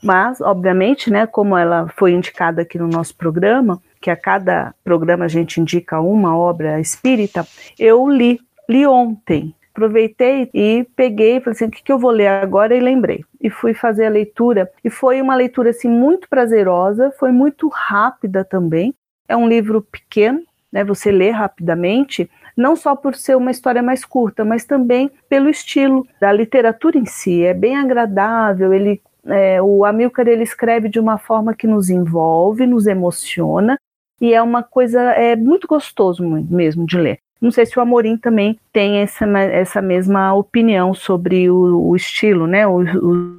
Mas, 0.00 0.40
obviamente, 0.40 1.10
né, 1.10 1.26
como 1.26 1.56
ela 1.56 1.88
foi 1.96 2.12
indicada 2.12 2.62
aqui 2.62 2.78
no 2.78 2.86
nosso 2.86 3.16
programa, 3.16 3.82
que 4.00 4.10
a 4.10 4.16
cada 4.16 4.72
programa 4.84 5.24
a 5.24 5.28
gente 5.28 5.60
indica 5.60 6.00
uma 6.00 6.36
obra 6.36 6.80
espírita, 6.80 7.44
eu 7.76 8.08
li, 8.08 8.38
li 8.68 8.86
ontem. 8.86 9.54
Aproveitei 9.70 10.50
e 10.52 10.86
peguei, 10.96 11.40
falei 11.40 11.52
assim, 11.52 11.66
o 11.66 11.70
que, 11.70 11.82
que 11.82 11.92
eu 11.92 11.98
vou 11.98 12.10
ler 12.10 12.26
agora? 12.26 12.76
E 12.76 12.80
lembrei. 12.80 13.24
E 13.40 13.48
fui 13.48 13.74
fazer 13.74 14.06
a 14.06 14.10
leitura. 14.10 14.70
E 14.82 14.90
foi 14.90 15.22
uma 15.22 15.36
leitura, 15.36 15.70
assim, 15.70 15.88
muito 15.88 16.28
prazerosa, 16.28 17.12
foi 17.18 17.30
muito 17.30 17.68
rápida 17.68 18.44
também. 18.44 18.92
É 19.28 19.36
um 19.36 19.48
livro 19.48 19.80
pequeno, 19.80 20.42
né, 20.72 20.82
você 20.82 21.12
lê 21.12 21.30
rapidamente, 21.30 22.28
não 22.56 22.74
só 22.74 22.96
por 22.96 23.14
ser 23.14 23.36
uma 23.36 23.52
história 23.52 23.82
mais 23.82 24.04
curta, 24.04 24.44
mas 24.44 24.64
também 24.64 25.10
pelo 25.28 25.48
estilo 25.48 26.04
da 26.20 26.32
literatura 26.32 26.98
em 26.98 27.06
si. 27.06 27.44
É 27.44 27.54
bem 27.54 27.76
agradável, 27.76 28.72
ele 28.72 29.00
é, 29.26 29.60
o 29.60 29.84
Amilcar 29.84 30.26
ele 30.26 30.42
escreve 30.42 30.88
de 30.88 30.98
uma 30.98 31.18
forma 31.18 31.54
que 31.54 31.66
nos 31.66 31.90
envolve, 31.90 32.66
nos 32.66 32.86
emociona 32.86 33.78
e 34.20 34.32
é 34.32 34.40
uma 34.42 34.62
coisa 34.62 35.00
é 35.12 35.36
muito 35.36 35.66
gostoso 35.68 36.24
mesmo 36.24 36.86
de 36.86 36.96
ler. 36.96 37.18
Não 37.40 37.50
sei 37.50 37.66
se 37.66 37.78
o 37.78 37.82
Amorim 37.82 38.16
também 38.16 38.58
tem 38.72 38.98
essa, 38.98 39.24
essa 39.38 39.80
mesma 39.80 40.34
opinião 40.34 40.92
sobre 40.92 41.48
o, 41.48 41.88
o 41.88 41.96
estilo, 41.96 42.46
né? 42.46 42.66
Os, 42.66 42.88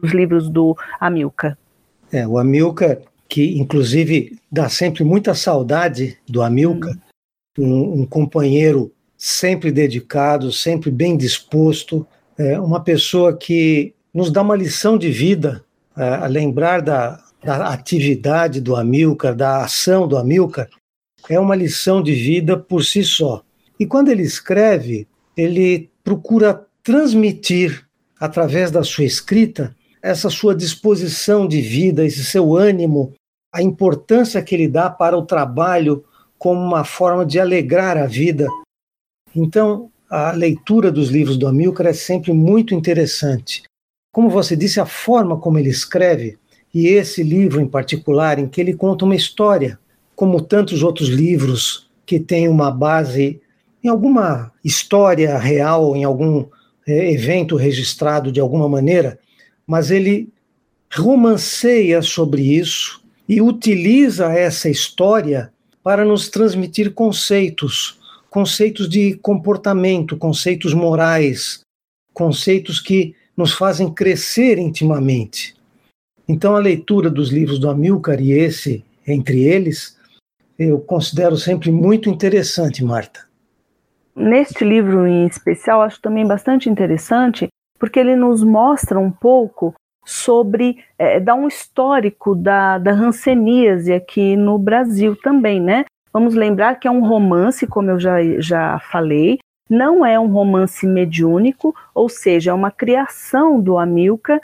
os, 0.04 0.12
livros 0.12 0.50
do 0.50 0.78
Amilcar. 1.00 1.58
É, 2.12 2.26
o 2.26 2.38
Amilcar, 2.38 2.98
que 3.28 3.60
inclusive 3.60 4.40
dá 4.50 4.70
sempre 4.70 5.04
muita 5.04 5.34
saudade 5.34 6.18
do 6.28 6.42
Amilcar, 6.42 6.96
hum. 7.58 7.66
um, 7.66 8.02
um, 8.02 8.06
companheiro 8.06 8.92
sempre 9.18 9.70
dedicado, 9.72 10.52
sempre 10.52 10.90
bem 10.90 11.18
disposto, 11.18 12.08
é, 12.38 12.58
uma 12.58 12.82
pessoa 12.82 13.36
que 13.36 13.94
nos 14.14 14.32
dá 14.32 14.42
uma 14.42 14.56
lição 14.56 14.98
de 14.98 15.12
vida 15.12 15.64
a 15.94 16.28
lembrar 16.28 16.82
da, 16.82 17.22
da 17.44 17.68
atividade 17.68 18.62
do 18.62 18.78
Amilcar, 18.78 19.36
da 19.36 19.64
ação 19.64 20.08
do 20.08 20.18
Amilcar, 20.18 20.70
é 21.30 21.38
uma 21.38 21.56
lição 21.56 22.02
de 22.02 22.14
vida 22.14 22.56
por 22.58 22.84
si 22.84 23.04
só. 23.04 23.44
E 23.80 23.86
quando 23.86 24.10
ele 24.10 24.24
escreve, 24.24 25.08
ele 25.38 25.90
procura 26.04 26.68
transmitir, 26.84 27.88
através 28.20 28.72
da 28.72 28.84
sua 28.84 29.06
escrita, 29.06 29.76
essa 30.02 30.30
sua 30.30 30.56
disposição 30.56 31.48
de 31.48 31.62
vida, 31.62 32.06
esse 32.06 32.24
seu 32.24 32.56
ânimo, 32.56 33.14
a 33.54 33.62
importância 33.62 34.42
que 34.42 34.54
ele 34.54 34.68
dá 34.68 34.90
para 34.90 35.18
o 35.18 35.26
trabalho 35.26 36.04
como 36.38 36.60
uma 36.62 36.84
forma 36.84 37.26
de 37.26 37.40
alegrar 37.40 37.98
a 37.98 38.06
vida 38.06 38.48
Então, 39.36 39.92
a 40.10 40.32
leitura 40.32 40.92
dos 40.92 41.10
livros 41.10 41.38
do 41.38 41.48
Amilcar 41.48 41.88
é 41.88 41.94
sempre 41.94 42.34
muito 42.34 42.74
interessante. 42.74 43.64
Como 44.12 44.30
você 44.30 44.56
disse, 44.56 44.80
a 44.80 44.86
forma 44.86 45.40
como 45.40 45.60
ele 45.60 45.70
escreve, 45.70 46.38
e 46.74 46.88
esse 46.88 47.22
livro 47.22 47.62
em 47.62 47.68
particular, 47.68 48.40
em 48.40 48.48
que 48.48 48.60
ele 48.60 48.74
conta 48.74 49.06
uma 49.06 49.16
história, 49.16 49.80
como 50.16 50.42
tantos 50.42 50.82
outros 50.82 51.10
livros 51.10 51.90
que 52.06 52.20
têm 52.20 52.48
uma 52.48 52.72
base 52.72 53.40
em 53.84 53.88
alguma 53.88 54.52
história 54.64 55.38
real, 55.38 55.96
em 55.96 56.04
algum 56.04 56.46
é, 56.88 57.12
evento 57.14 57.56
registrado 57.56 58.32
de 58.32 58.40
alguma 58.40 58.68
maneira, 58.68 59.20
mas 59.66 59.92
ele 59.92 60.30
romanceia 60.92 62.02
sobre 62.02 62.42
isso 62.42 63.02
e 63.28 63.42
utiliza 63.42 64.34
essa 64.34 64.70
história 64.70 65.54
para 65.84 66.04
nos 66.04 66.30
transmitir 66.30 66.94
conceitos, 66.94 68.00
conceitos 68.30 68.90
de 68.90 69.14
comportamento, 69.16 70.18
conceitos 70.18 70.74
morais, 70.74 71.62
conceitos 72.14 72.80
que 72.80 73.16
nos 73.38 73.54
fazem 73.54 73.94
crescer 73.94 74.58
intimamente. 74.58 75.56
Então, 76.28 76.56
a 76.56 76.60
leitura 76.60 77.10
dos 77.10 77.30
livros 77.30 77.60
do 77.60 77.70
Amilcar 77.70 78.22
e 78.22 78.32
esse 78.32 78.84
entre 79.08 79.44
eles, 79.44 79.98
eu 80.58 80.80
considero 80.80 81.38
sempre 81.38 81.72
muito 81.72 82.10
interessante, 82.10 82.84
Marta. 82.84 83.29
Neste 84.20 84.66
livro 84.66 85.08
em 85.08 85.26
especial, 85.26 85.82
acho 85.82 86.02
também 86.02 86.28
bastante 86.28 86.70
interessante, 86.70 87.48
porque 87.80 87.98
ele 87.98 88.18
nos 88.18 88.44
mostra 88.44 89.00
um 89.00 89.10
pouco 89.10 89.74
sobre, 90.06 90.84
é, 90.98 91.22
dá 91.22 91.34
um 91.34 91.48
histórico 91.48 92.36
da, 92.36 92.78
da 92.78 92.92
hanseníase 92.92 93.94
aqui 93.94 94.36
no 94.36 94.58
Brasil 94.58 95.16
também, 95.16 95.62
né? 95.62 95.86
Vamos 96.12 96.36
lembrar 96.36 96.76
que 96.76 96.88
é 96.88 96.92
um 96.92 97.08
romance, 97.08 97.66
como 97.66 97.92
eu 97.92 98.00
já, 98.00 98.18
já 98.40 98.80
falei, 98.80 99.40
não 99.70 100.06
é 100.06 100.20
um 100.20 100.28
romance 100.28 100.86
mediúnico, 100.86 101.74
ou 101.96 102.10
seja, 102.10 102.52
é 102.52 102.54
uma 102.54 102.72
criação 102.72 103.62
do 103.62 103.78
Amilcar 103.78 104.42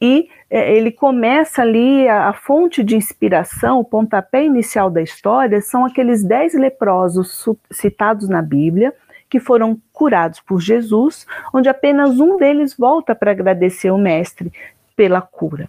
e 0.00 0.28
é, 0.48 0.72
ele 0.72 0.92
começa 0.92 1.62
ali, 1.62 2.08
a, 2.08 2.28
a, 2.28 2.32
fonte 2.32 2.84
de 2.84 2.96
inspiração, 2.96 3.80
o 3.80 3.84
pontapé 3.84 4.44
inicial 4.44 4.88
da 4.88 5.02
história, 5.02 5.60
são 5.60 5.84
aqueles 5.84 6.22
dez 6.22 6.54
leprosos 6.54 7.44
citados 7.70 8.28
na 8.28 8.40
Bíblia, 8.40 8.94
que 9.28 9.40
foram 9.40 9.80
curados 9.92 10.40
por 10.40 10.60
Jesus, 10.60 11.26
onde 11.52 11.68
apenas 11.68 12.18
um 12.18 12.36
deles 12.36 12.74
volta 12.76 13.14
para 13.14 13.30
agradecer 13.30 13.90
o 13.90 13.98
Mestre 13.98 14.52
pela 14.96 15.20
cura. 15.20 15.68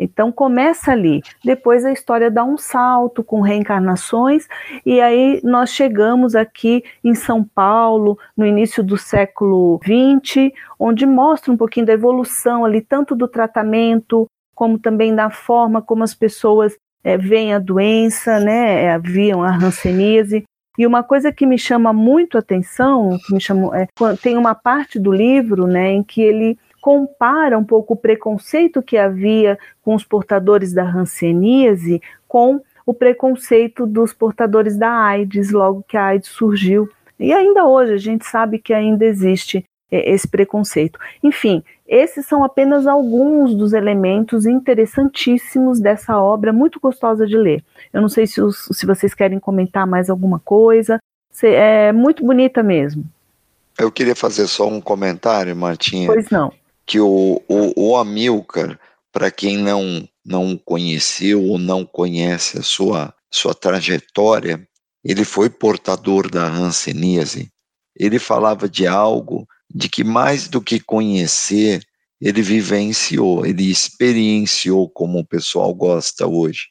Então 0.00 0.32
começa 0.32 0.92
ali. 0.92 1.22
Depois 1.44 1.84
a 1.84 1.92
história 1.92 2.30
dá 2.30 2.42
um 2.42 2.56
salto 2.56 3.22
com 3.22 3.42
reencarnações, 3.42 4.48
e 4.84 4.98
aí 4.98 5.40
nós 5.44 5.70
chegamos 5.70 6.34
aqui 6.34 6.82
em 7.04 7.14
São 7.14 7.44
Paulo, 7.44 8.18
no 8.34 8.46
início 8.46 8.82
do 8.82 8.96
século 8.96 9.78
XX, 9.84 10.50
onde 10.78 11.04
mostra 11.04 11.52
um 11.52 11.56
pouquinho 11.56 11.84
da 11.84 11.92
evolução 11.92 12.64
ali, 12.64 12.80
tanto 12.80 13.14
do 13.14 13.28
tratamento, 13.28 14.26
como 14.54 14.78
também 14.78 15.14
da 15.14 15.28
forma 15.28 15.82
como 15.82 16.02
as 16.02 16.14
pessoas 16.14 16.76
é, 17.04 17.16
veem 17.18 17.54
a 17.54 17.58
doença, 17.58 18.40
né? 18.40 18.90
Haviam 18.90 19.42
a 19.42 19.54
hanseníase. 19.54 20.44
E 20.80 20.86
uma 20.86 21.02
coisa 21.02 21.30
que 21.30 21.44
me 21.44 21.58
chama 21.58 21.92
muito 21.92 22.38
atenção, 22.38 23.18
que 23.26 23.34
me 23.34 23.38
chamou, 23.38 23.74
é, 23.74 23.86
tem 24.22 24.38
uma 24.38 24.54
parte 24.54 24.98
do 24.98 25.12
livro, 25.12 25.66
né, 25.66 25.90
em 25.90 26.02
que 26.02 26.22
ele 26.22 26.58
compara 26.80 27.58
um 27.58 27.62
pouco 27.62 27.92
o 27.92 27.96
preconceito 27.98 28.80
que 28.80 28.96
havia 28.96 29.58
com 29.82 29.94
os 29.94 30.04
portadores 30.04 30.72
da 30.72 30.82
hanseníase 30.82 32.00
com 32.26 32.62
o 32.86 32.94
preconceito 32.94 33.86
dos 33.86 34.14
portadores 34.14 34.74
da 34.74 34.90
AIDS, 34.90 35.50
logo 35.50 35.84
que 35.86 35.98
a 35.98 36.06
AIDS 36.06 36.30
surgiu. 36.30 36.88
E 37.18 37.30
ainda 37.30 37.66
hoje 37.66 37.92
a 37.92 37.98
gente 37.98 38.24
sabe 38.24 38.58
que 38.58 38.72
ainda 38.72 39.04
existe 39.04 39.62
esse 39.90 40.28
preconceito. 40.28 40.98
Enfim, 41.22 41.62
esses 41.86 42.26
são 42.26 42.44
apenas 42.44 42.86
alguns 42.86 43.54
dos 43.54 43.72
elementos 43.72 44.46
interessantíssimos 44.46 45.80
dessa 45.80 46.18
obra, 46.18 46.52
muito 46.52 46.78
gostosa 46.80 47.26
de 47.26 47.36
ler. 47.36 47.64
Eu 47.92 48.00
não 48.00 48.08
sei 48.08 48.26
se, 48.26 48.40
os, 48.40 48.68
se 48.72 48.86
vocês 48.86 49.14
querem 49.14 49.38
comentar 49.38 49.86
mais 49.86 50.08
alguma 50.08 50.38
coisa. 50.38 50.98
É 51.42 51.92
muito 51.92 52.24
bonita 52.24 52.62
mesmo. 52.62 53.04
Eu 53.78 53.90
queria 53.90 54.14
fazer 54.14 54.46
só 54.46 54.68
um 54.68 54.80
comentário, 54.80 55.56
Martinha. 55.56 56.06
Pois 56.06 56.28
não 56.28 56.52
que 56.90 56.98
o, 56.98 57.40
o, 57.46 57.90
o 57.90 57.96
Amilcar, 57.96 58.76
para 59.12 59.30
quem 59.30 59.56
não, 59.56 60.08
não 60.24 60.56
conheceu 60.56 61.40
ou 61.40 61.56
não 61.56 61.86
conhece 61.86 62.58
a 62.58 62.62
sua, 62.64 63.14
sua 63.30 63.54
trajetória, 63.54 64.66
ele 65.04 65.24
foi 65.24 65.48
portador 65.48 66.28
da 66.28 66.44
hanseníase. 66.44 67.48
Ele 67.94 68.18
falava 68.18 68.68
de 68.68 68.88
algo 68.88 69.46
de 69.72 69.88
que 69.88 70.02
mais 70.02 70.48
do 70.48 70.60
que 70.60 70.80
conhecer, 70.80 71.82
ele 72.20 72.42
vivenciou, 72.42 73.46
ele 73.46 73.70
experienciou, 73.70 74.88
como 74.90 75.20
o 75.20 75.26
pessoal 75.26 75.72
gosta 75.74 76.26
hoje. 76.26 76.68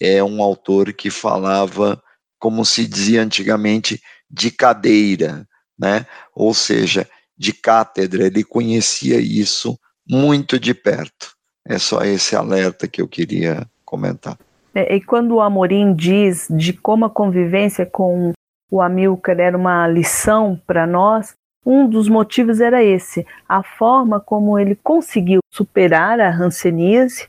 É 0.00 0.22
um 0.22 0.42
autor 0.42 0.92
que 0.92 1.10
falava, 1.10 2.00
como 2.38 2.64
se 2.64 2.86
dizia 2.86 3.22
antigamente, 3.22 4.00
de 4.30 4.50
cadeira, 4.50 5.46
né? 5.78 6.06
Ou 6.34 6.54
seja, 6.54 7.08
de 7.36 7.52
cátedra, 7.52 8.26
ele 8.26 8.44
conhecia 8.44 9.18
isso 9.20 9.78
muito 10.08 10.58
de 10.58 10.72
perto. 10.72 11.32
É 11.66 11.78
só 11.78 12.02
esse 12.02 12.34
alerta 12.34 12.88
que 12.88 13.02
eu 13.02 13.08
queria 13.08 13.66
comentar. 13.84 14.38
É, 14.74 14.94
e 14.94 15.00
quando 15.02 15.34
o 15.34 15.40
Amorim 15.40 15.94
diz 15.94 16.46
de 16.50 16.72
como 16.72 17.04
a 17.04 17.10
convivência 17.10 17.84
com 17.84 18.32
o 18.70 18.80
Amilcar 18.80 19.38
era 19.38 19.56
uma 19.56 19.86
lição 19.86 20.60
para 20.66 20.86
nós, 20.86 21.34
um 21.68 21.86
dos 21.86 22.08
motivos 22.08 22.62
era 22.62 22.82
esse, 22.82 23.26
a 23.46 23.62
forma 23.62 24.18
como 24.18 24.58
ele 24.58 24.74
conseguiu 24.74 25.40
superar 25.52 26.18
a 26.18 26.34
hanseníase 26.34 27.26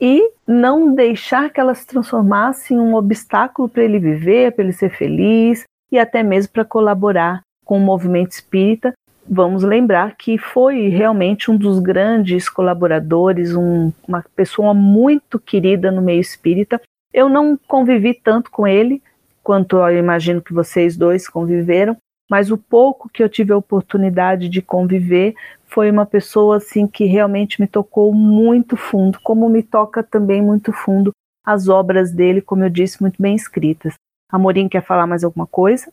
e 0.00 0.30
não 0.46 0.94
deixar 0.94 1.50
que 1.50 1.60
ela 1.60 1.74
se 1.74 1.86
transformasse 1.86 2.72
em 2.72 2.80
um 2.80 2.94
obstáculo 2.94 3.68
para 3.68 3.84
ele 3.84 3.98
viver, 3.98 4.52
para 4.52 4.64
ele 4.64 4.72
ser 4.72 4.88
feliz 4.88 5.64
e 5.92 5.98
até 5.98 6.22
mesmo 6.22 6.54
para 6.54 6.64
colaborar 6.64 7.42
com 7.62 7.76
o 7.76 7.80
movimento 7.80 8.32
espírita, 8.32 8.94
vamos 9.28 9.62
lembrar 9.62 10.16
que 10.16 10.38
foi 10.38 10.88
realmente 10.88 11.50
um 11.50 11.56
dos 11.56 11.78
grandes 11.78 12.48
colaboradores, 12.48 13.54
um, 13.54 13.92
uma 14.08 14.24
pessoa 14.34 14.72
muito 14.72 15.38
querida 15.38 15.90
no 15.90 16.00
meio 16.00 16.22
espírita. 16.22 16.80
Eu 17.12 17.28
não 17.28 17.58
convivi 17.68 18.14
tanto 18.14 18.50
com 18.50 18.66
ele 18.66 19.02
quanto 19.42 19.76
eu 19.76 19.98
imagino 19.98 20.40
que 20.40 20.54
vocês 20.54 20.96
dois 20.96 21.28
conviveram, 21.28 21.96
mas 22.30 22.50
o 22.50 22.58
pouco 22.58 23.08
que 23.08 23.22
eu 23.22 23.28
tive 23.28 23.52
a 23.52 23.56
oportunidade 23.56 24.48
de 24.48 24.62
conviver 24.62 25.34
foi 25.66 25.90
uma 25.90 26.06
pessoa 26.06 26.56
assim 26.56 26.86
que 26.86 27.04
realmente 27.04 27.60
me 27.60 27.66
tocou 27.66 28.12
muito 28.12 28.76
fundo, 28.76 29.18
como 29.22 29.48
me 29.48 29.62
toca 29.62 30.02
também 30.02 30.42
muito 30.42 30.72
fundo 30.72 31.10
as 31.44 31.68
obras 31.68 32.12
dele, 32.12 32.40
como 32.40 32.64
eu 32.64 32.70
disse, 32.70 33.02
muito 33.02 33.20
bem 33.20 33.34
escritas. 33.34 33.94
Amorim 34.30 34.68
quer 34.68 34.82
falar 34.82 35.06
mais 35.06 35.22
alguma 35.22 35.46
coisa? 35.46 35.92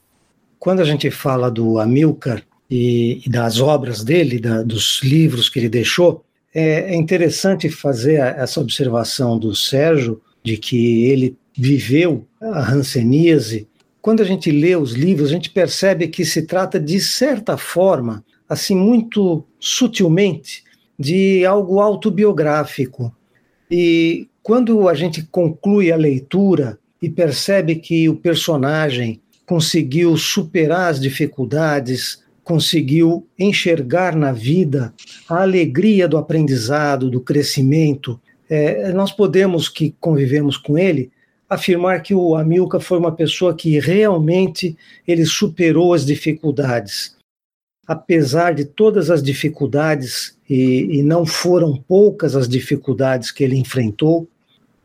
Quando 0.57 0.79
a 0.79 0.85
gente 0.85 1.11
fala 1.11 1.51
do 1.51 1.79
Amilcar, 1.79 2.41
e, 2.71 3.21
e 3.25 3.29
das 3.29 3.59
obras 3.59 4.01
dele, 4.01 4.39
da, 4.39 4.63
dos 4.63 5.01
livros 5.03 5.49
que 5.49 5.59
ele 5.59 5.67
deixou, 5.67 6.23
é, 6.55 6.93
é 6.93 6.95
interessante 6.95 7.69
fazer 7.69 8.15
essa 8.15 8.61
observação 8.61 9.37
do 9.37 9.53
Sérgio 9.53 10.21
de 10.41 10.55
que 10.55 11.03
ele 11.03 11.37
viveu 11.55 12.25
a 12.39 12.71
hanseníase. 12.71 13.67
Quando 14.01 14.21
a 14.21 14.25
gente 14.25 14.49
lê 14.49 14.75
os 14.75 14.93
livros, 14.93 15.29
a 15.29 15.33
gente 15.33 15.49
percebe 15.49 16.07
que 16.07 16.25
se 16.25 16.43
trata, 16.43 16.79
de 16.79 16.99
certa 16.99 17.55
forma, 17.55 18.25
assim, 18.49 18.75
muito 18.75 19.45
sutilmente, 19.59 20.63
de 20.97 21.45
algo 21.45 21.79
autobiográfico. 21.79 23.13
E 23.69 24.27
quando 24.43 24.89
a 24.89 24.93
gente 24.93 25.23
conclui 25.23 25.91
a 25.91 25.95
leitura 25.95 26.79
e 27.01 27.09
percebe 27.09 27.75
que 27.75 28.09
o 28.09 28.15
personagem 28.15 29.21
conseguiu 29.45 30.17
superar 30.17 30.91
as 30.91 30.99
dificuldades, 30.99 32.23
conseguiu 32.43 33.27
enxergar 33.37 34.15
na 34.15 34.31
vida 34.31 34.93
a 35.29 35.41
alegria 35.41 36.07
do 36.07 36.17
aprendizado, 36.17 37.09
do 37.09 37.21
crescimento, 37.21 38.19
é, 38.49 38.91
nós 38.91 39.11
podemos, 39.11 39.69
que 39.69 39.95
convivemos 39.99 40.57
com 40.57 40.77
ele, 40.77 41.09
afirmar 41.51 42.01
que 42.01 42.15
o 42.15 42.33
Amilcar 42.33 42.79
foi 42.79 42.97
uma 42.97 43.11
pessoa 43.11 43.53
que 43.53 43.77
realmente 43.77 44.77
ele 45.05 45.25
superou 45.25 45.93
as 45.93 46.05
dificuldades. 46.05 47.17
Apesar 47.85 48.53
de 48.53 48.63
todas 48.63 49.09
as 49.09 49.21
dificuldades, 49.21 50.37
e, 50.49 50.99
e 50.99 51.03
não 51.03 51.25
foram 51.25 51.75
poucas 51.75 52.37
as 52.37 52.47
dificuldades 52.47 53.31
que 53.31 53.43
ele 53.43 53.57
enfrentou, 53.57 54.29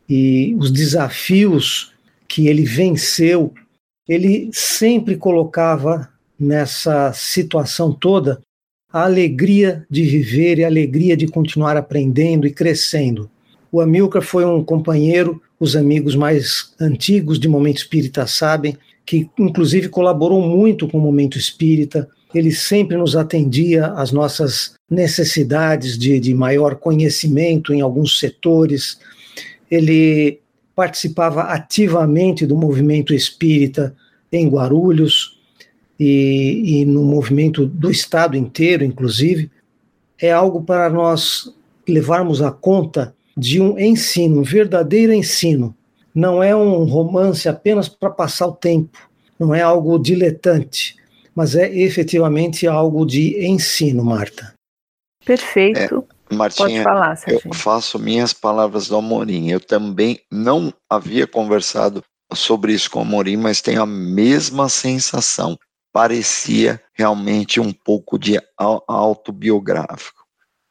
e 0.09 0.53
os 0.59 0.69
desafios 0.69 1.93
que 2.27 2.49
ele 2.49 2.65
venceu, 2.65 3.53
ele 4.05 4.49
sempre 4.51 5.15
colocava 5.15 6.09
nessa 6.37 7.13
situação 7.13 7.93
toda 7.93 8.41
a 8.91 9.05
alegria 9.05 9.85
de 9.89 10.03
viver 10.03 10.59
e 10.59 10.65
a 10.65 10.67
alegria 10.67 11.15
de 11.15 11.27
continuar 11.27 11.77
aprendendo 11.77 12.45
e 12.45 12.51
crescendo. 12.51 13.31
O 13.77 13.81
Amilcar 13.81 14.23
foi 14.23 14.43
um 14.43 14.63
companheiro, 14.63 15.39
os 15.59 15.75
amigos 15.75 16.15
mais 16.15 16.73
antigos 16.81 17.39
de 17.39 17.47
Momento 17.47 17.77
Espírita 17.77 18.25
sabem, 18.25 18.75
que 19.05 19.29
inclusive 19.37 19.87
colaborou 19.87 20.41
muito 20.41 20.87
com 20.87 20.97
o 20.97 21.01
Momento 21.01 21.37
Espírita, 21.37 22.09
ele 22.33 22.51
sempre 22.51 22.97
nos 22.97 23.15
atendia 23.15 23.85
às 23.93 24.11
nossas 24.11 24.73
necessidades 24.89 25.95
de, 25.95 26.19
de 26.19 26.33
maior 26.33 26.77
conhecimento 26.77 27.71
em 27.71 27.79
alguns 27.79 28.19
setores. 28.19 28.99
Ele 29.69 30.39
participava 30.75 31.43
ativamente 31.43 32.47
do 32.47 32.57
movimento 32.57 33.13
espírita 33.13 33.95
em 34.31 34.49
Guarulhos 34.49 35.37
e, 35.99 36.81
e 36.81 36.85
no 36.85 37.03
movimento 37.03 37.63
do 37.63 37.91
Estado 37.91 38.35
inteiro, 38.35 38.83
inclusive. 38.83 39.51
É 40.19 40.31
algo 40.31 40.63
para 40.63 40.89
nós 40.89 41.53
levarmos 41.87 42.41
a 42.41 42.51
conta 42.51 43.15
de 43.37 43.61
um 43.61 43.77
ensino, 43.77 44.39
um 44.39 44.43
verdadeiro 44.43 45.13
ensino. 45.13 45.75
Não 46.13 46.41
é 46.41 46.55
um 46.55 46.83
romance 46.85 47.47
apenas 47.47 47.87
para 47.87 48.09
passar 48.09 48.47
o 48.47 48.53
tempo, 48.53 48.97
não 49.39 49.53
é 49.53 49.61
algo 49.61 49.99
diletante, 49.99 50.95
mas 51.35 51.55
é 51.55 51.71
efetivamente 51.71 52.65
algo 52.65 53.05
de 53.05 53.45
ensino, 53.45 54.03
Marta. 54.03 54.55
Perfeito. 55.23 56.03
É, 56.31 56.35
Martinha, 56.35 56.67
Pode 56.67 56.83
falar, 56.83 57.15
Serginho. 57.15 57.53
eu 57.53 57.53
faço 57.53 57.99
minhas 57.99 58.33
palavras 58.33 58.87
do 58.87 58.97
Amorim. 58.97 59.49
Eu 59.49 59.59
também 59.59 60.19
não 60.31 60.73
havia 60.89 61.27
conversado 61.27 62.03
sobre 62.33 62.73
isso 62.73 62.89
com 62.89 62.99
o 62.99 63.01
Amorim, 63.03 63.37
mas 63.37 63.61
tenho 63.61 63.81
a 63.81 63.85
mesma 63.85 64.67
sensação. 64.67 65.57
Parecia 65.93 66.81
realmente 66.93 67.59
um 67.59 67.71
pouco 67.71 68.17
de 68.17 68.39
autobiográfico. 68.57 70.16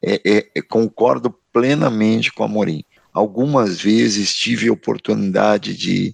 É, 0.03 0.21
é, 0.25 0.51
é, 0.55 0.61
concordo 0.61 1.33
plenamente 1.51 2.31
com 2.31 2.43
o 2.43 2.45
Amorim. 2.45 2.83
Algumas 3.11 3.81
vezes 3.81 4.35
tive 4.35 4.69
a 4.69 4.73
oportunidade 4.73 5.75
de, 5.75 6.11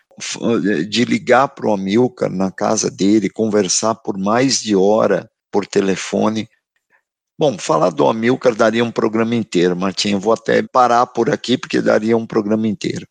de 0.87 1.03
ligar 1.05 1.49
para 1.49 1.67
o 1.67 1.73
Amilcar 1.73 2.29
na 2.29 2.49
casa 2.49 2.89
dele, 2.89 3.29
conversar 3.29 3.95
por 3.95 4.17
mais 4.17 4.61
de 4.61 4.75
hora 4.75 5.29
por 5.51 5.65
telefone. 5.65 6.47
Bom, 7.37 7.57
falar 7.57 7.89
do 7.89 8.07
Amilcar 8.07 8.55
daria 8.55 8.83
um 8.83 8.91
programa 8.91 9.35
inteiro, 9.35 9.75
Martinho. 9.75 10.19
Vou 10.19 10.33
até 10.33 10.63
parar 10.63 11.05
por 11.07 11.29
aqui, 11.29 11.57
porque 11.57 11.81
daria 11.81 12.15
um 12.15 12.25
programa 12.25 12.67
inteiro. 12.67 13.05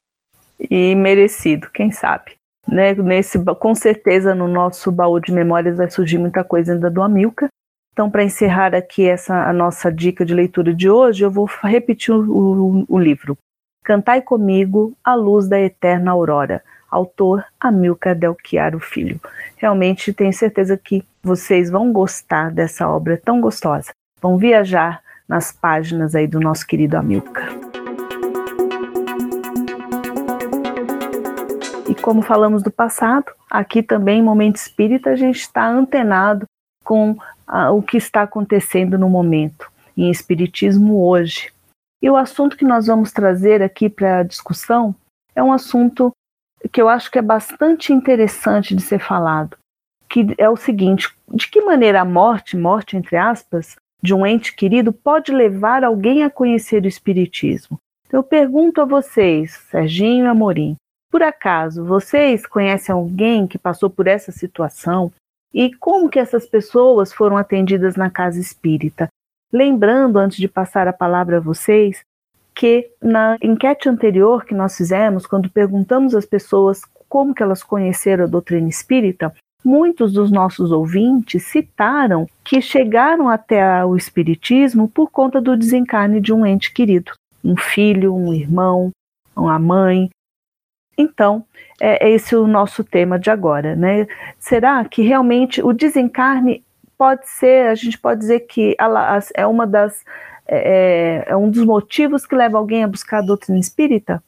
E 0.58 0.94
merecido, 0.94 1.68
quem 1.72 1.90
sabe. 1.90 2.32
Né, 2.66 2.94
nesse, 2.94 3.38
com 3.58 3.74
certeza 3.74 4.36
no 4.36 4.46
nosso 4.46 4.92
baú 4.92 5.18
de 5.18 5.32
memórias 5.32 5.76
vai 5.76 5.90
surgir 5.90 6.16
muita 6.16 6.44
coisa 6.44 6.72
ainda 6.72 6.88
do 6.88 7.02
Amilcar. 7.02 7.48
Então, 7.92 8.10
para 8.10 8.24
encerrar 8.24 8.74
aqui 8.74 9.06
essa 9.06 9.46
a 9.46 9.52
nossa 9.52 9.92
dica 9.92 10.24
de 10.24 10.34
leitura 10.34 10.72
de 10.72 10.88
hoje, 10.88 11.24
eu 11.24 11.30
vou 11.30 11.48
repetir 11.62 12.14
o, 12.14 12.22
o, 12.22 12.84
o 12.88 12.98
livro. 12.98 13.36
Cantai 13.84 14.22
comigo 14.22 14.96
a 15.04 15.14
luz 15.14 15.46
da 15.46 15.60
eterna 15.60 16.10
aurora. 16.10 16.62
Autor 16.90 17.44
Amilcar 17.58 18.14
Del 18.14 18.36
Filho. 18.80 19.20
Realmente 19.56 20.12
tenho 20.12 20.32
certeza 20.32 20.76
que 20.76 21.04
vocês 21.22 21.70
vão 21.70 21.92
gostar 21.92 22.50
dessa 22.50 22.88
obra 22.88 23.20
tão 23.22 23.40
gostosa. 23.40 23.92
Vão 24.20 24.36
viajar 24.36 25.02
nas 25.26 25.52
páginas 25.52 26.14
aí 26.14 26.26
do 26.26 26.38
nosso 26.38 26.66
querido 26.66 26.96
Amilcar. 26.96 27.48
E 31.88 31.94
como 31.94 32.22
falamos 32.22 32.62
do 32.62 32.70
passado, 32.70 33.32
aqui 33.50 33.82
também 33.82 34.20
em 34.20 34.22
Momento 34.22 34.56
Espírita 34.56 35.10
a 35.10 35.16
gente 35.16 35.40
está 35.40 35.66
antenado 35.66 36.46
com 36.82 37.16
ah, 37.46 37.70
o 37.70 37.82
que 37.82 37.96
está 37.96 38.22
acontecendo 38.22 38.98
no 38.98 39.08
momento, 39.08 39.70
em 39.96 40.10
Espiritismo 40.10 41.06
hoje. 41.06 41.52
E 42.02 42.10
o 42.10 42.16
assunto 42.16 42.56
que 42.56 42.64
nós 42.64 42.86
vamos 42.86 43.12
trazer 43.12 43.62
aqui 43.62 43.88
para 43.88 44.18
a 44.18 44.22
discussão 44.22 44.94
é 45.34 45.42
um 45.42 45.52
assunto 45.52 46.12
que 46.70 46.80
eu 46.80 46.88
acho 46.88 47.10
que 47.10 47.18
é 47.18 47.22
bastante 47.22 47.92
interessante 47.92 48.74
de 48.74 48.82
ser 48.82 48.98
falado, 48.98 49.56
que 50.08 50.34
é 50.38 50.48
o 50.48 50.56
seguinte: 50.56 51.14
de 51.32 51.48
que 51.48 51.60
maneira 51.60 52.00
a 52.00 52.04
morte, 52.04 52.56
morte 52.56 52.96
entre 52.96 53.16
aspas, 53.16 53.76
de 54.02 54.12
um 54.12 54.26
ente 54.26 54.54
querido 54.54 54.92
pode 54.92 55.32
levar 55.32 55.84
alguém 55.84 56.24
a 56.24 56.30
conhecer 56.30 56.82
o 56.84 56.88
espiritismo? 56.88 57.78
Então, 58.06 58.20
eu 58.20 58.24
pergunto 58.24 58.80
a 58.80 58.84
vocês, 58.84 59.52
Serginho 59.70 60.26
e 60.26 60.28
Amorim, 60.28 60.76
por 61.10 61.22
acaso 61.22 61.84
vocês 61.84 62.46
conhecem 62.46 62.92
alguém 62.92 63.46
que 63.46 63.58
passou 63.58 63.90
por 63.90 64.06
essa 64.06 64.32
situação? 64.32 65.12
E 65.54 65.74
como 65.74 66.08
que 66.08 66.18
essas 66.18 66.46
pessoas 66.46 67.12
foram 67.12 67.36
atendidas 67.36 67.96
na 67.96 68.10
casa 68.10 68.40
espírita? 68.40 69.08
Lembrando, 69.52 70.18
antes 70.18 70.38
de 70.38 70.48
passar 70.48 70.88
a 70.88 70.92
palavra 70.92 71.36
a 71.36 71.40
vocês, 71.40 72.02
que 72.54 72.90
na 73.02 73.36
enquete 73.42 73.88
anterior 73.88 74.44
que 74.44 74.54
nós 74.54 74.76
fizemos, 74.76 75.26
quando 75.26 75.50
perguntamos 75.50 76.14
às 76.14 76.24
pessoas 76.24 76.82
como 77.08 77.34
que 77.34 77.42
elas 77.42 77.62
conheceram 77.62 78.24
a 78.24 78.28
doutrina 78.28 78.68
espírita, 78.68 79.34
muitos 79.64 80.12
dos 80.12 80.30
nossos 80.30 80.72
ouvintes 80.72 81.44
citaram 81.44 82.26
que 82.42 82.60
chegaram 82.60 83.28
até 83.28 83.84
o 83.84 83.96
espiritismo 83.96 84.88
por 84.88 85.10
conta 85.10 85.40
do 85.40 85.56
desencarne 85.56 86.20
de 86.20 86.32
um 86.32 86.44
ente 86.46 86.72
querido, 86.72 87.12
um 87.44 87.56
filho, 87.56 88.14
um 88.14 88.32
irmão, 88.32 88.90
uma 89.36 89.58
mãe. 89.58 90.10
Então, 91.02 91.44
é, 91.80 92.08
é 92.08 92.10
esse 92.10 92.34
o 92.34 92.46
nosso 92.46 92.82
tema 92.84 93.18
de 93.18 93.30
agora, 93.30 93.74
né? 93.74 94.06
Será 94.38 94.84
que 94.84 95.02
realmente 95.02 95.62
o 95.62 95.72
desencarne 95.72 96.64
pode 96.96 97.28
ser, 97.28 97.66
a 97.66 97.74
gente 97.74 97.98
pode 97.98 98.20
dizer 98.20 98.40
que 98.40 98.76
ela 98.78 99.18
é 99.34 99.46
uma 99.46 99.66
das 99.66 100.04
é, 100.46 101.24
é, 101.28 101.32
é 101.32 101.36
um 101.36 101.50
dos 101.50 101.64
motivos 101.64 102.26
que 102.26 102.34
leva 102.34 102.58
alguém 102.58 102.84
a 102.84 102.88
buscar 102.88 103.18
a 103.18 103.26
doutrina 103.26 103.58
espírita? 103.58 104.22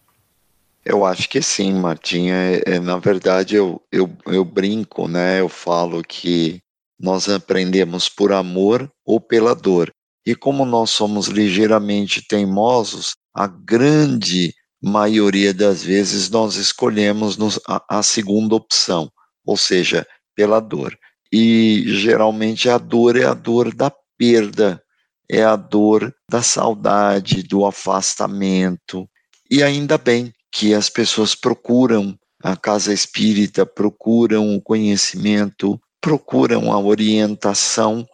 Eu 0.85 1.05
acho 1.05 1.29
que 1.29 1.41
sim, 1.41 1.73
Martinha. 1.75 2.35
É, 2.35 2.75
é, 2.75 2.81
na 2.81 2.99
verdade, 2.99 3.57
eu, 3.57 3.81
eu, 3.91 4.11
eu 4.27 4.45
brinco, 4.45 5.09
né? 5.09 5.41
Eu 5.41 5.49
falo 5.49 6.03
que 6.03 6.61
nós 7.01 7.29
aprendemos 7.29 8.09
por 8.09 8.33
amor 8.33 8.91
ou 9.05 9.21
pela 9.21 9.55
dor. 9.55 9.91
E 10.27 10.35
como 10.35 10.65
nós 10.65 10.91
somos 10.91 11.27
ligeiramente 11.27 12.27
teimosos, 12.27 13.15
a 13.35 13.47
grande 13.47 14.55
maioria 14.85 15.55
das 15.55 15.83
vezes 15.83 16.29
nós 16.29 16.57
escolhemos 16.57 17.38
a, 17.66 17.99
a 17.99 18.03
segunda 18.03 18.55
opção, 18.55 19.11
ou 19.44 19.57
seja, 19.57 20.07
pela 20.37 20.61
dor. 20.61 20.97
E 21.33 21.85
geralmente 21.87 22.68
a 22.68 22.77
dor 22.77 23.16
é 23.16 23.25
a 23.25 23.35
dor 23.35 23.75
da 23.75 23.90
perda, 24.18 24.83
é 25.31 25.42
a 25.42 25.57
dor 25.57 26.14
da 26.31 26.42
saudade, 26.42 27.42
do 27.42 27.64
afastamento. 27.64 29.09
E 29.51 29.62
ainda 29.62 29.97
bem 29.97 30.33
que 30.53 30.75
as 30.75 30.90
pessoas 30.90 31.35
procuram 31.35 32.16
a 32.42 32.55
casa 32.55 32.92
espírita, 32.92 33.64
procuram 33.64 34.55
o 34.55 34.61
conhecimento, 34.61 35.81
procuram 36.01 36.70
a 36.70 36.79
orientação 36.79 38.07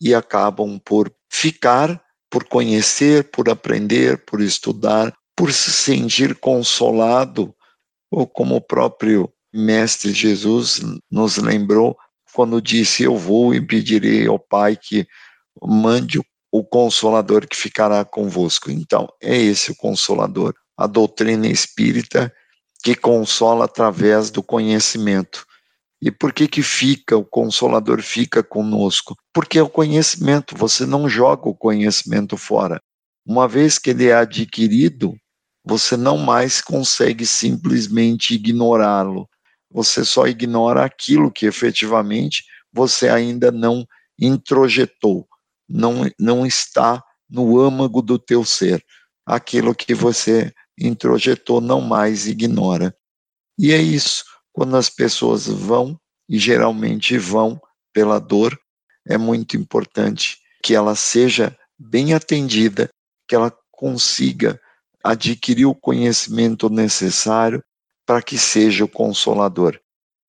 e 0.00 0.12
acabam 0.12 0.80
por 0.84 1.10
ficar, 1.30 2.02
por 2.28 2.44
conhecer, 2.44 3.30
por 3.30 3.48
aprender, 3.48 4.24
por 4.24 4.40
estudar, 4.40 5.14
por 5.40 5.54
se 5.54 5.70
sentir 5.72 6.34
consolado, 6.34 7.54
ou 8.10 8.26
como 8.26 8.56
o 8.56 8.60
próprio 8.60 9.32
Mestre 9.50 10.12
Jesus 10.12 10.82
nos 11.10 11.38
lembrou, 11.38 11.96
quando 12.34 12.60
disse: 12.60 13.04
Eu 13.04 13.16
vou 13.16 13.54
e 13.54 13.66
pedirei 13.66 14.26
ao 14.26 14.38
Pai 14.38 14.76
que 14.76 15.06
mande 15.62 16.20
o 16.52 16.62
consolador 16.62 17.48
que 17.48 17.56
ficará 17.56 18.04
convosco. 18.04 18.70
Então, 18.70 19.08
é 19.18 19.34
esse 19.34 19.70
o 19.70 19.76
consolador, 19.76 20.52
a 20.76 20.86
doutrina 20.86 21.46
espírita 21.46 22.30
que 22.82 22.94
consola 22.94 23.64
através 23.64 24.30
do 24.30 24.42
conhecimento. 24.42 25.46
E 26.02 26.10
por 26.10 26.34
que 26.34 26.48
que 26.48 26.62
fica, 26.62 27.16
o 27.16 27.24
consolador 27.24 28.02
fica 28.02 28.42
conosco? 28.42 29.16
Porque 29.32 29.58
é 29.58 29.62
o 29.62 29.70
conhecimento, 29.70 30.54
você 30.54 30.84
não 30.84 31.08
joga 31.08 31.48
o 31.48 31.56
conhecimento 31.56 32.36
fora. 32.36 32.78
Uma 33.24 33.48
vez 33.48 33.78
que 33.78 33.88
ele 33.88 34.08
é 34.08 34.14
adquirido, 34.14 35.16
você 35.64 35.96
não 35.96 36.16
mais 36.16 36.60
consegue 36.60 37.26
simplesmente 37.26 38.34
ignorá-lo 38.34 39.28
você 39.70 40.04
só 40.04 40.26
ignora 40.26 40.84
aquilo 40.84 41.30
que 41.30 41.46
efetivamente 41.46 42.44
você 42.72 43.08
ainda 43.08 43.52
não 43.52 43.86
introjetou, 44.18 45.28
não, 45.68 46.10
não 46.18 46.44
está 46.44 47.02
no 47.28 47.58
âmago 47.60 48.02
do 48.02 48.18
teu 48.18 48.44
ser. 48.44 48.84
Aquilo 49.24 49.74
que 49.74 49.94
você 49.94 50.52
introjetou 50.76 51.60
não 51.60 51.80
mais 51.80 52.26
ignora. 52.26 52.94
E 53.56 53.72
é 53.72 53.80
isso, 53.80 54.24
quando 54.52 54.76
as 54.76 54.90
pessoas 54.90 55.46
vão, 55.46 55.98
e 56.28 56.38
geralmente 56.38 57.16
vão 57.18 57.60
pela 57.92 58.18
dor, 58.18 58.58
é 59.06 59.16
muito 59.16 59.56
importante 59.56 60.38
que 60.62 60.74
ela 60.74 60.94
seja 60.94 61.56
bem 61.78 62.12
atendida, 62.12 62.88
que 63.28 63.34
ela 63.34 63.52
consiga 63.70 64.60
adquirir 65.02 65.66
o 65.66 65.74
conhecimento 65.74 66.68
necessário 66.68 67.62
para 68.06 68.20
que 68.22 68.36
seja 68.36 68.84
o 68.84 68.88
consolador. 68.88 69.78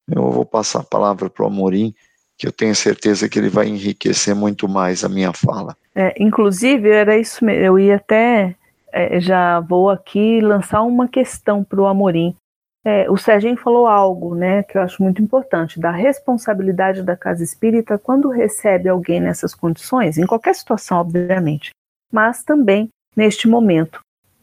Eu 0.10 0.30
vou 0.32 0.46
passar 0.46 0.82
a 0.82 0.84
palavra 0.84 1.30
para 1.30 1.44
o 1.44 1.48
Amorim, 1.48 1.94
que 2.38 2.48
eu 2.48 2.52
tenho 2.52 2.76
certeza 2.76 3.30
que 3.30 3.38
ele 3.38 3.50
vai 3.50 3.68
enriquecer 3.68 4.36
muito 4.36 4.68
mais 4.68 5.04
a 5.04 5.10
minha 5.10 5.32
fala. 5.32 5.76
É, 5.96 6.14
inclusive, 6.22 6.90
era 6.90 7.18
isso 7.18 7.46
mesmo, 7.46 7.64
eu 7.64 7.78
ia 7.78 7.98
até, 7.98 8.56
é, 8.92 9.20
já 9.20 9.60
vou 9.60 9.90
aqui 9.90 10.42
lançar 10.42 10.82
uma 10.82 11.08
questão 11.08 11.64
para 11.64 11.82
o 11.82 11.86
Amorim. 11.86 12.36
é, 12.84 13.10
o 13.12 13.18
Serginho 13.18 13.58
falou 13.58 13.86
algo, 13.86 14.34
né, 14.34 14.64
que 14.64 14.78
eu 14.78 14.82
acho 14.82 15.04
muito 15.04 15.22
importante, 15.22 15.80
da 15.80 15.92
responsabilidade 15.92 17.04
da 17.04 17.16
casa 17.16 17.44
espírita 17.44 17.98
quando 17.98 18.30
recebe 18.30 18.90
alguém 18.90 19.20
nessas 19.20 19.54
condições, 19.54 20.18
em 20.18 20.26
qualquer 20.26 20.56
situação, 20.56 21.00
obviamente, 21.00 21.70
mas 22.12 22.44
também 22.44 22.90
neste 23.16 23.48
momento. 23.48 24.00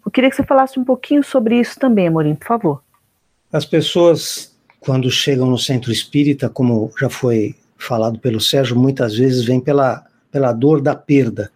Eu 0.09 0.11
queria 0.11 0.31
que 0.31 0.37
você 0.37 0.43
falasse 0.43 0.81
um 0.81 0.85
pouquinho 0.85 1.23
sobre 1.23 1.61
isso 1.61 1.79
também, 1.79 2.07
Amorim, 2.07 2.35
por 2.35 2.47
favor. 2.47 2.83
As 3.53 3.67
pessoas, 3.67 4.57
quando 4.81 5.11
chegam 5.11 5.51
no 5.51 5.59
centro 5.59 5.93
espírita, 5.93 6.49
como 6.49 6.91
já 6.99 7.11
foi 7.11 7.55
falado 7.77 8.19
pelo 8.19 8.41
Sérgio, 8.41 8.75
muitas 8.75 9.19
vezes 9.19 9.45
vem 9.45 9.61
pela, 9.61 10.07
pela 10.33 10.51
dor 10.51 10.81
da 10.81 10.95
perda. 10.95 11.53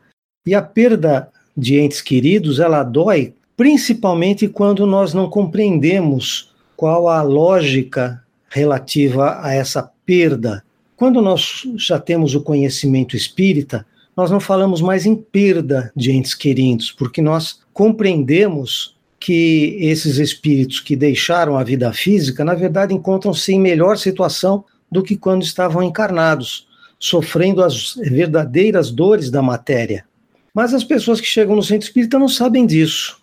E 0.46 0.54
a 0.54 0.60
perda 0.60 1.30
de 1.56 1.80
entes 1.80 2.02
queridos, 2.02 2.60
ela 2.60 2.82
dói 2.82 3.32
principalmente 3.56 4.46
quando 4.46 4.86
nós 4.86 5.14
não 5.14 5.30
compreendemos 5.30 6.52
qual 6.76 7.08
a 7.08 7.22
lógica 7.22 8.22
relativa 8.50 9.40
a 9.40 9.54
essa 9.54 9.90
perda. 10.04 10.62
Quando 10.94 11.22
nós 11.22 11.62
já 11.76 11.98
temos 11.98 12.34
o 12.34 12.42
conhecimento 12.42 13.16
espírita, 13.16 13.86
nós 14.16 14.30
não 14.30 14.40
falamos 14.40 14.80
mais 14.80 15.06
em 15.06 15.16
perda 15.16 15.92
de 15.96 16.12
entes 16.12 16.34
queridos, 16.34 16.90
porque 16.90 17.22
nós 17.22 17.60
compreendemos 17.72 18.96
que 19.18 19.76
esses 19.80 20.18
espíritos 20.18 20.80
que 20.80 20.96
deixaram 20.96 21.56
a 21.56 21.62
vida 21.62 21.92
física, 21.92 22.44
na 22.44 22.54
verdade, 22.54 22.92
encontram-se 22.92 23.52
em 23.52 23.60
melhor 23.60 23.96
situação 23.96 24.64
do 24.90 25.02
que 25.02 25.16
quando 25.16 25.42
estavam 25.42 25.82
encarnados, 25.82 26.66
sofrendo 26.98 27.62
as 27.62 27.94
verdadeiras 27.94 28.90
dores 28.90 29.30
da 29.30 29.40
matéria. 29.40 30.04
Mas 30.52 30.74
as 30.74 30.84
pessoas 30.84 31.20
que 31.20 31.26
chegam 31.26 31.56
no 31.56 31.62
centro 31.62 31.86
espírita 31.86 32.18
não 32.18 32.28
sabem 32.28 32.66
disso. 32.66 33.18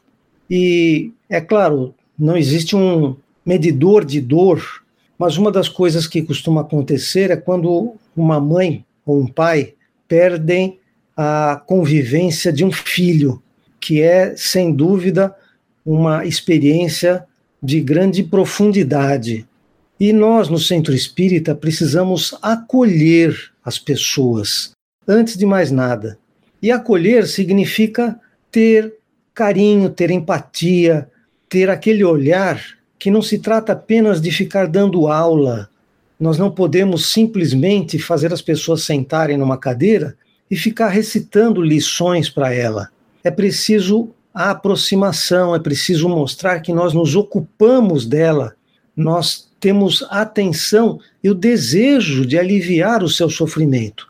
E, 0.50 1.12
é 1.30 1.40
claro, 1.40 1.94
não 2.18 2.36
existe 2.36 2.76
um, 2.76 3.16
medidor 3.46 4.06
de 4.06 4.22
dor, 4.22 4.64
mas 5.18 5.38
uma 5.38 5.52
das 5.52 5.68
coisas 5.68 6.06
que 6.06 6.22
costuma 6.22 6.62
acontecer 6.62 7.32
é 7.32 7.36
quando 7.36 7.96
uma 8.16 8.40
mãe 8.40 8.86
ou 9.06 9.20
um 9.20 9.28
pai 9.28 9.74
perdem 10.08 10.79
a 11.22 11.62
convivência 11.66 12.50
de 12.50 12.64
um 12.64 12.72
filho, 12.72 13.44
que 13.78 14.02
é, 14.02 14.38
sem 14.38 14.74
dúvida, 14.74 15.36
uma 15.86 16.26
experiência 16.26 17.26
de 17.62 17.82
grande 17.82 18.24
profundidade. 18.24 19.46
E 20.00 20.14
nós, 20.14 20.48
no 20.48 20.58
Centro 20.58 20.96
Espírita, 20.96 21.54
precisamos 21.54 22.34
acolher 22.42 23.36
as 23.66 23.78
pessoas, 23.78 24.72
antes 25.06 25.36
de 25.36 25.46
mais 25.46 25.72
nada. 25.72 26.18
E 26.62 26.72
acolher 26.72 27.28
significa 27.28 28.18
ter 28.50 28.94
carinho, 29.34 29.90
ter 29.90 30.12
empatia, 30.12 31.10
ter 31.50 31.70
aquele 31.70 32.06
olhar 32.06 32.64
que 32.98 33.12
não 33.12 33.22
se 33.22 33.40
trata 33.40 33.74
apenas 33.74 34.22
de 34.22 34.32
ficar 34.32 34.68
dando 34.68 35.10
aula. 35.10 35.70
Nós 36.18 36.38
não 36.38 36.50
podemos 36.50 37.12
simplesmente 37.12 38.00
fazer 38.00 38.32
as 38.32 38.42
pessoas 38.42 38.84
sentarem 38.84 39.38
numa 39.38 39.58
cadeira 39.58 40.16
e 40.50 40.56
ficar 40.56 40.90
recitando 40.90 41.62
lições 41.62 42.30
para 42.30 42.54
ela. 42.54 42.90
É 43.24 43.30
preciso 43.30 44.10
a 44.34 44.52
aproximação, 44.52 45.56
é 45.56 45.60
preciso 45.60 46.08
mostrar 46.08 46.60
que 46.62 46.74
nós 46.74 46.94
nos 46.94 47.16
ocupamos 47.16 48.06
dela, 48.06 48.56
nós 48.96 49.50
temos 49.60 50.06
atenção 50.10 51.00
e 51.24 51.30
o 51.30 51.36
desejo 51.36 52.26
de 52.26 52.38
aliviar 52.38 53.04
o 53.04 53.10
seu 53.10 53.30
sofrimento. 53.30 54.08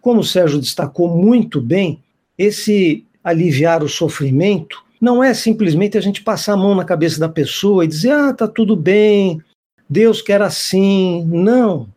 Como 0.00 0.20
o 0.20 0.24
Sérgio 0.24 0.60
destacou 0.60 1.08
muito 1.08 1.60
bem, 1.60 2.02
esse 2.38 3.04
aliviar 3.22 3.82
o 3.82 3.88
sofrimento 3.88 4.84
não 5.00 5.22
é 5.22 5.34
simplesmente 5.34 5.98
a 5.98 6.00
gente 6.00 6.22
passar 6.22 6.54
a 6.54 6.56
mão 6.56 6.74
na 6.74 6.84
cabeça 6.84 7.18
da 7.18 7.28
pessoa 7.28 7.84
e 7.84 7.88
dizer, 7.88 8.12
ah, 8.12 8.32
tá 8.32 8.48
tudo 8.48 8.74
bem, 8.74 9.42
Deus 9.88 10.22
quer 10.22 10.40
assim. 10.42 11.24
Não. 11.26 11.88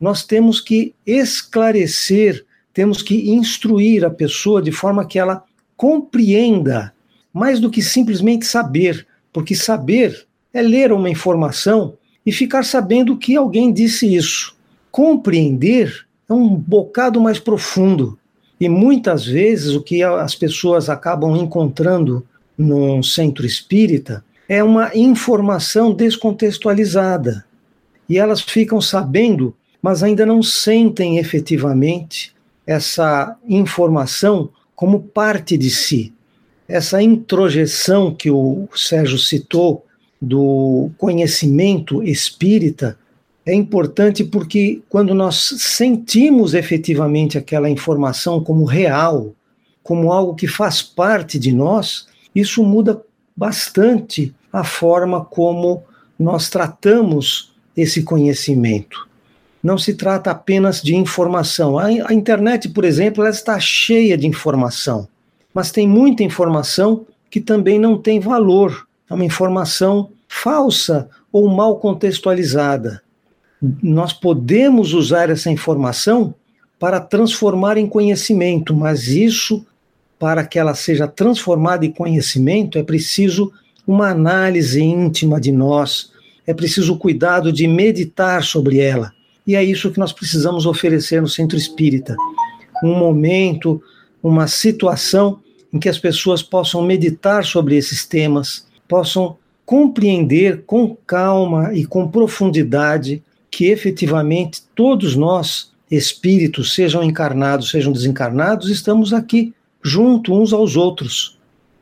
Nós 0.00 0.24
temos 0.24 0.60
que 0.60 0.94
esclarecer, 1.06 2.44
temos 2.72 3.02
que 3.02 3.30
instruir 3.30 4.04
a 4.04 4.10
pessoa 4.10 4.62
de 4.62 4.72
forma 4.72 5.04
que 5.04 5.18
ela 5.18 5.44
compreenda, 5.76 6.92
mais 7.32 7.60
do 7.60 7.70
que 7.70 7.82
simplesmente 7.82 8.46
saber, 8.46 9.06
porque 9.32 9.54
saber 9.54 10.26
é 10.52 10.62
ler 10.62 10.92
uma 10.92 11.10
informação 11.10 11.94
e 12.24 12.32
ficar 12.32 12.64
sabendo 12.64 13.16
que 13.16 13.36
alguém 13.36 13.72
disse 13.72 14.14
isso. 14.14 14.54
Compreender 14.90 16.06
é 16.28 16.32
um 16.32 16.54
bocado 16.54 17.20
mais 17.20 17.38
profundo. 17.38 18.18
E 18.60 18.68
muitas 18.68 19.26
vezes 19.26 19.74
o 19.74 19.82
que 19.82 20.02
as 20.02 20.34
pessoas 20.34 20.88
acabam 20.88 21.36
encontrando 21.36 22.24
num 22.56 23.02
centro 23.02 23.44
espírita 23.44 24.24
é 24.48 24.62
uma 24.62 24.94
informação 24.94 25.92
descontextualizada. 25.92 27.44
E 28.08 28.18
elas 28.18 28.40
ficam 28.40 28.80
sabendo, 28.80 29.56
mas 29.80 30.02
ainda 30.02 30.24
não 30.24 30.42
sentem 30.42 31.18
efetivamente 31.18 32.34
essa 32.66 33.36
informação 33.48 34.50
como 34.74 35.00
parte 35.00 35.56
de 35.56 35.70
si. 35.70 36.12
Essa 36.68 37.02
introjeção 37.02 38.14
que 38.14 38.30
o 38.30 38.68
Sérgio 38.74 39.18
citou 39.18 39.84
do 40.20 40.90
conhecimento 40.96 42.02
espírita 42.02 42.96
é 43.44 43.52
importante 43.52 44.22
porque 44.22 44.80
quando 44.88 45.14
nós 45.14 45.54
sentimos 45.58 46.54
efetivamente 46.54 47.36
aquela 47.36 47.68
informação 47.68 48.42
como 48.42 48.64
real, 48.64 49.34
como 49.82 50.12
algo 50.12 50.34
que 50.34 50.46
faz 50.46 50.80
parte 50.80 51.38
de 51.38 51.50
nós, 51.50 52.06
isso 52.34 52.62
muda 52.62 53.02
bastante 53.36 54.32
a 54.52 54.62
forma 54.62 55.24
como 55.24 55.82
nós 56.18 56.48
tratamos 56.48 57.52
esse 57.76 58.02
conhecimento. 58.02 59.08
Não 59.62 59.78
se 59.78 59.94
trata 59.94 60.30
apenas 60.30 60.82
de 60.82 60.96
informação. 60.96 61.78
A, 61.78 61.86
a 61.86 62.14
internet, 62.14 62.68
por 62.68 62.84
exemplo, 62.84 63.22
ela 63.22 63.30
está 63.30 63.58
cheia 63.60 64.18
de 64.18 64.26
informação, 64.26 65.08
mas 65.54 65.70
tem 65.70 65.86
muita 65.86 66.22
informação 66.22 67.06
que 67.30 67.40
também 67.40 67.78
não 67.78 67.96
tem 67.96 68.18
valor. 68.18 68.86
É 69.08 69.14
uma 69.14 69.24
informação 69.24 70.10
falsa 70.28 71.08
ou 71.32 71.48
mal 71.48 71.78
contextualizada. 71.78 73.02
Nós 73.82 74.12
podemos 74.12 74.92
usar 74.92 75.30
essa 75.30 75.50
informação 75.50 76.34
para 76.78 76.98
transformar 76.98 77.78
em 77.78 77.86
conhecimento, 77.86 78.74
mas 78.74 79.06
isso 79.06 79.64
para 80.18 80.44
que 80.44 80.58
ela 80.58 80.74
seja 80.74 81.08
transformada 81.08 81.84
em 81.84 81.90
conhecimento, 81.90 82.78
é 82.78 82.82
preciso 82.82 83.52
uma 83.86 84.08
análise 84.08 84.80
íntima 84.80 85.40
de 85.40 85.50
nós, 85.50 86.12
é 86.46 86.54
preciso 86.54 86.94
o 86.94 86.98
cuidado 86.98 87.52
de 87.52 87.66
meditar 87.66 88.44
sobre 88.44 88.78
ela. 88.78 89.12
E 89.46 89.56
é 89.56 89.62
isso 89.62 89.90
que 89.90 89.98
nós 89.98 90.12
precisamos 90.12 90.66
oferecer 90.66 91.20
no 91.20 91.28
centro 91.28 91.56
espírita. 91.56 92.16
Um 92.82 92.94
momento, 92.96 93.82
uma 94.22 94.46
situação 94.46 95.40
em 95.72 95.78
que 95.78 95.88
as 95.88 95.98
pessoas 95.98 96.42
possam 96.42 96.82
meditar 96.82 97.44
sobre 97.44 97.76
esses 97.76 98.04
temas, 98.04 98.66
possam 98.86 99.36
compreender 99.64 100.64
com 100.66 100.94
calma 101.06 101.72
e 101.72 101.84
com 101.84 102.08
profundidade 102.08 103.22
que 103.50 103.66
efetivamente 103.66 104.62
todos 104.74 105.16
nós, 105.16 105.72
espíritos, 105.90 106.74
sejam 106.74 107.02
encarnados, 107.02 107.70
sejam 107.70 107.92
desencarnados, 107.92 108.70
estamos 108.70 109.12
aqui 109.12 109.54
junto 109.82 110.34
uns 110.34 110.52
aos 110.52 110.76
outros. 110.76 111.38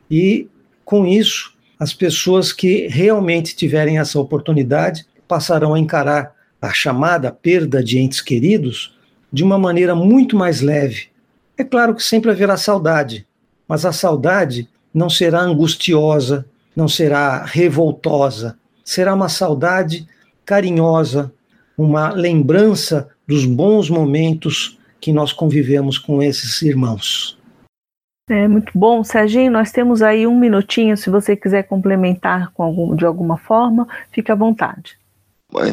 E 0.09 0.47
com 0.83 1.05
isso, 1.05 1.53
as 1.79 1.93
pessoas 1.93 2.51
que 2.51 2.87
realmente 2.87 3.55
tiverem 3.55 3.99
essa 3.99 4.19
oportunidade 4.19 5.05
passarão 5.27 5.73
a 5.73 5.79
encarar 5.79 6.33
a 6.61 6.71
chamada 6.71 7.31
perda 7.31 7.83
de 7.83 7.97
entes 7.97 8.21
queridos 8.21 8.95
de 9.33 9.43
uma 9.43 9.57
maneira 9.57 9.95
muito 9.95 10.35
mais 10.35 10.61
leve. 10.61 11.07
É 11.57 11.63
claro 11.63 11.95
que 11.95 12.03
sempre 12.03 12.29
haverá 12.29 12.55
saudade, 12.55 13.25
mas 13.67 13.85
a 13.85 13.91
saudade 13.91 14.69
não 14.93 15.09
será 15.09 15.41
angustiosa, 15.41 16.45
não 16.75 16.87
será 16.87 17.43
revoltosa, 17.43 18.57
será 18.83 19.13
uma 19.13 19.29
saudade 19.29 20.07
carinhosa, 20.45 21.33
uma 21.77 22.11
lembrança 22.11 23.09
dos 23.27 23.45
bons 23.45 23.89
momentos 23.89 24.77
que 24.99 25.11
nós 25.11 25.33
convivemos 25.33 25.97
com 25.97 26.21
esses 26.21 26.61
irmãos. 26.61 27.39
É 28.29 28.47
muito 28.47 28.71
bom, 28.75 29.03
Serginho. 29.03 29.51
Nós 29.51 29.71
temos 29.71 30.01
aí 30.01 30.27
um 30.27 30.37
minutinho. 30.37 30.95
Se 30.95 31.09
você 31.09 31.35
quiser 31.35 31.63
complementar 31.63 32.51
com 32.53 32.63
algum, 32.63 32.95
de 32.95 33.05
alguma 33.05 33.37
forma, 33.37 33.87
fique 34.11 34.31
à 34.31 34.35
vontade. 34.35 35.00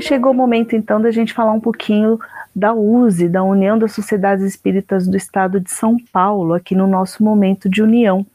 E 0.00 0.02
chegou 0.02 0.32
o 0.32 0.34
momento 0.34 0.74
então 0.74 0.98
da 0.98 1.10
gente 1.10 1.34
falar 1.34 1.52
um 1.52 1.60
pouquinho 1.60 2.18
da 2.56 2.72
USE, 2.72 3.28
da 3.28 3.42
União 3.42 3.78
das 3.78 3.92
Sociedades 3.92 4.42
Espíritas 4.42 5.06
do 5.06 5.14
Estado 5.14 5.60
de 5.60 5.70
São 5.70 5.98
Paulo, 6.10 6.54
aqui 6.54 6.74
no 6.74 6.86
nosso 6.86 7.22
momento 7.22 7.68
de 7.68 7.82
união. 7.82 8.26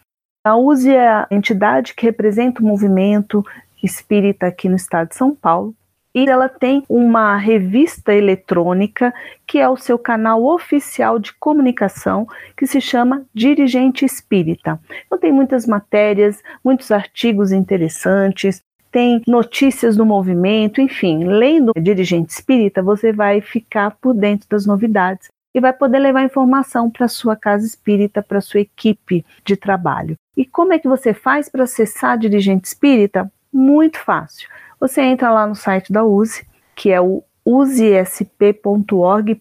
A 0.45 0.55
USE 0.55 0.91
é 0.91 1.07
a 1.07 1.27
entidade 1.31 1.95
que 1.95 2.05
representa 2.05 2.61
o 2.61 2.63
movimento 2.63 3.43
espírita 3.81 4.45
aqui 4.45 4.69
no 4.69 4.75
estado 4.75 5.09
de 5.09 5.15
São 5.15 5.33
Paulo. 5.33 5.73
E 6.13 6.29
ela 6.29 6.47
tem 6.47 6.83
uma 6.87 7.35
revista 7.35 8.13
eletrônica 8.13 9.11
que 9.47 9.57
é 9.57 9.67
o 9.67 9.75
seu 9.75 9.97
canal 9.97 10.45
oficial 10.45 11.17
de 11.17 11.33
comunicação, 11.33 12.27
que 12.55 12.67
se 12.67 12.79
chama 12.79 13.25
Dirigente 13.33 14.05
Espírita. 14.05 14.79
Então 15.07 15.17
tem 15.17 15.31
muitas 15.31 15.65
matérias, 15.65 16.43
muitos 16.63 16.91
artigos 16.91 17.51
interessantes, 17.51 18.61
tem 18.95 19.21
notícias 19.27 19.97
do 19.97 20.05
movimento, 20.05 20.79
enfim, 20.79 21.25
lendo 21.25 21.73
Dirigente 21.77 22.31
Espírita, 22.31 22.81
você 22.81 23.11
vai 23.11 23.41
ficar 23.41 23.91
por 23.99 24.13
dentro 24.13 24.47
das 24.47 24.65
novidades 24.65 25.27
e 25.53 25.59
vai 25.59 25.73
poder 25.73 25.99
levar 25.99 26.23
informação 26.23 26.89
para 26.89 27.09
sua 27.09 27.35
casa 27.35 27.65
espírita, 27.65 28.23
para 28.23 28.39
sua 28.39 28.61
equipe 28.61 29.25
de 29.43 29.57
trabalho. 29.57 30.15
E 30.37 30.45
como 30.45 30.71
é 30.71 30.79
que 30.79 30.87
você 30.87 31.13
faz 31.13 31.49
para 31.49 31.65
acessar 31.65 32.17
Dirigente 32.17 32.69
Espírita? 32.69 33.29
Muito 33.51 33.99
fácil. 33.99 34.47
Você 34.79 35.01
entra 35.01 35.29
lá 35.29 35.45
no 35.45 35.55
site 35.55 35.91
da 35.91 36.05
USE, 36.05 36.47
que 36.73 36.89
é 36.89 37.01
o 37.01 37.21
usesp.org.br, 37.45 39.35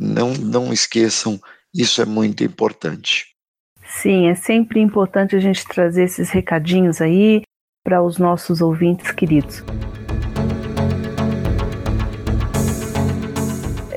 Não, 0.00 0.32
não 0.32 0.72
esqueçam, 0.72 1.38
isso 1.74 2.00
é 2.00 2.06
muito 2.06 2.42
importante. 2.42 3.26
Sim, 3.84 4.28
é 4.28 4.34
sempre 4.34 4.80
importante 4.80 5.36
a 5.36 5.40
gente 5.40 5.62
trazer 5.66 6.04
esses 6.04 6.30
recadinhos 6.30 7.02
aí 7.02 7.42
para 7.84 8.02
os 8.02 8.16
nossos 8.16 8.62
ouvintes 8.62 9.10
queridos. 9.10 9.62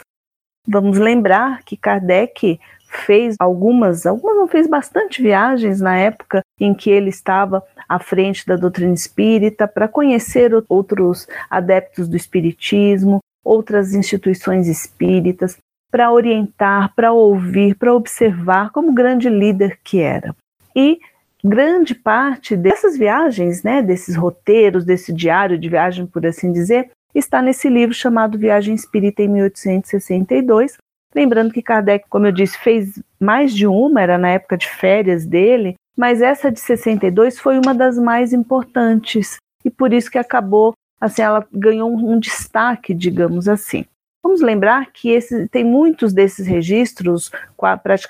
Vamos 0.67 0.97
lembrar 0.97 1.61
que 1.63 1.75
Kardec 1.75 2.57
fez 2.87 3.35
algumas, 3.39 4.05
algumas 4.05 4.37
não 4.37 4.47
fez 4.47 4.67
bastante 4.67 5.21
viagens 5.21 5.81
na 5.81 5.97
época 5.97 6.39
em 6.59 6.73
que 6.73 6.89
ele 6.89 7.09
estava 7.09 7.61
à 7.87 7.99
frente 7.99 8.47
da 8.47 8.55
doutrina 8.55 8.93
espírita 8.93 9.67
para 9.67 9.89
conhecer 9.89 10.51
outros 10.69 11.27
adeptos 11.49 12.07
do 12.07 12.15
espiritismo, 12.15 13.19
outras 13.43 13.93
instituições 13.93 14.67
espíritas, 14.67 15.57
para 15.91 16.11
orientar, 16.11 16.93
para 16.95 17.11
ouvir, 17.11 17.75
para 17.75 17.93
observar 17.93 18.71
como 18.71 18.93
grande 18.93 19.29
líder 19.29 19.77
que 19.83 19.99
era. 19.99 20.33
E 20.75 20.99
grande 21.45 21.93
parte 21.93 22.57
dessas 22.57 22.97
viagens, 22.97 23.61
né, 23.61 23.81
desses 23.81 24.15
roteiros, 24.15 24.83
desse 24.83 25.13
diário 25.13 25.57
de 25.57 25.69
viagem, 25.69 26.07
por 26.07 26.25
assim 26.25 26.51
dizer, 26.51 26.89
está 27.13 27.41
nesse 27.41 27.69
livro 27.69 27.93
chamado 27.93 28.37
Viagem 28.37 28.73
Espírita 28.73 29.21
em 29.21 29.27
1862. 29.27 30.77
Lembrando 31.13 31.53
que 31.53 31.61
Kardec, 31.61 32.05
como 32.09 32.25
eu 32.25 32.31
disse, 32.31 32.57
fez 32.57 33.01
mais 33.19 33.53
de 33.53 33.67
uma, 33.67 34.01
era 34.01 34.17
na 34.17 34.29
época 34.29 34.57
de 34.57 34.67
férias 34.67 35.25
dele, 35.25 35.75
mas 35.95 36.21
essa 36.21 36.51
de 36.51 36.59
62 36.59 37.39
foi 37.39 37.57
uma 37.57 37.73
das 37.73 37.97
mais 37.97 38.33
importantes 38.33 39.37
e 39.63 39.69
por 39.69 39.93
isso 39.93 40.11
que 40.11 40.17
acabou, 40.17 40.73
assim, 40.99 41.21
ela 41.21 41.47
ganhou 41.53 41.89
um, 41.89 42.19
destaque, 42.19 42.93
digamos 42.93 43.47
assim. 43.47 43.85
Vamos 44.21 44.41
lembrar 44.41 44.91
que 44.91 45.09
esse, 45.09 45.47
tem 45.47 45.63
muitos 45.63 46.11
desses 46.11 46.47
registros, 46.47 47.31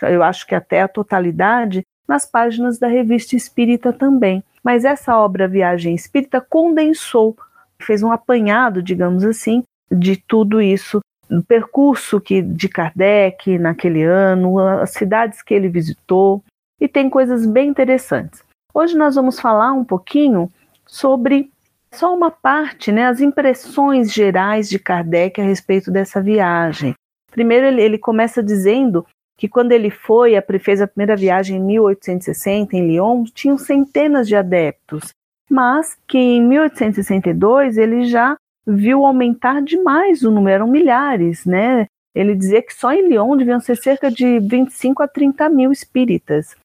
eu 0.10 0.24
acho 0.24 0.48
que 0.48 0.56
até 0.56 0.82
a 0.82 0.88
totalidade, 0.88 1.84
nas 2.08 2.26
páginas 2.26 2.78
da 2.78 2.88
Revista 2.88 3.36
Espírita 3.36 3.92
também. 3.92 4.44
Mas 4.64 4.86
essa 4.86 5.18
obra 5.18 5.48
Viagem 5.48 5.94
Espírita 5.94 6.42
condensou, 6.42 7.38
fez 7.80 8.02
um 8.02 8.12
apanhado, 8.12 8.82
digamos 8.82 9.24
assim, 9.24 9.64
de 9.92 10.18
tudo 10.18 10.62
isso, 10.62 11.00
do 11.30 11.44
percurso 11.44 12.20
que, 12.20 12.42
de 12.42 12.70
Kardec 12.70 13.58
naquele 13.58 14.04
ano, 14.04 14.60
as 14.60 14.92
cidades 14.92 15.42
que 15.42 15.54
ele 15.54 15.70
visitou, 15.70 16.44
e 16.80 16.88
tem 16.88 17.10
coisas 17.10 17.46
bem 17.46 17.70
interessantes. 17.70 18.44
Hoje 18.74 18.98
nós 18.98 19.16
vamos 19.16 19.40
falar 19.40 19.72
um 19.72 19.84
pouquinho 19.84 20.52
sobre 20.86 21.50
só 21.94 22.14
uma 22.14 22.30
parte, 22.30 22.92
né, 22.92 23.06
as 23.06 23.22
impressões 23.22 24.12
gerais 24.12 24.68
de 24.68 24.78
Kardec 24.78 25.40
a 25.40 25.46
respeito 25.46 25.90
dessa 25.90 26.22
viagem. 26.22 26.94
Primeiro, 27.32 27.66
ele, 27.66 27.82
ele 27.82 27.98
começa 27.98 28.44
dizendo 28.44 29.06
que 29.38 29.48
quando 29.48 29.72
ele 29.72 29.90
foi, 29.90 30.34
fez 30.60 30.82
a 30.82 30.88
primeira 30.88 31.16
viagem 31.16 31.58
em 31.58 31.64
1860 31.64 32.76
em 32.76 32.88
Lyon, 32.88 33.24
tinham 33.26 33.58
centenas 33.58 34.28
de 34.28 34.36
adeptos, 34.36 35.10
mas 35.50 35.98
que 36.08 36.18
em 36.18 36.42
1862 36.42 37.78
ele 37.78 38.06
já 38.06 38.38
viu 38.66 39.06
aumentar 39.06 39.62
demais 39.62 40.24
o 40.24 40.32
número, 40.32 40.56
eram 40.56 40.68
milhares, 40.68 41.46
né? 41.46 41.86
Ele 42.16 42.34
dizia 42.34 42.62
que 42.62 42.74
só 42.74 42.94
em 42.94 43.10
Lyon 43.10 43.36
deviam 43.36 43.60
ser 43.60 43.76
cerca 43.76 44.10
de 44.10 44.40
25 44.40 45.04
a 45.04 45.08
30 45.08 45.50
mil 45.50 45.72
espíritas. 45.72 46.56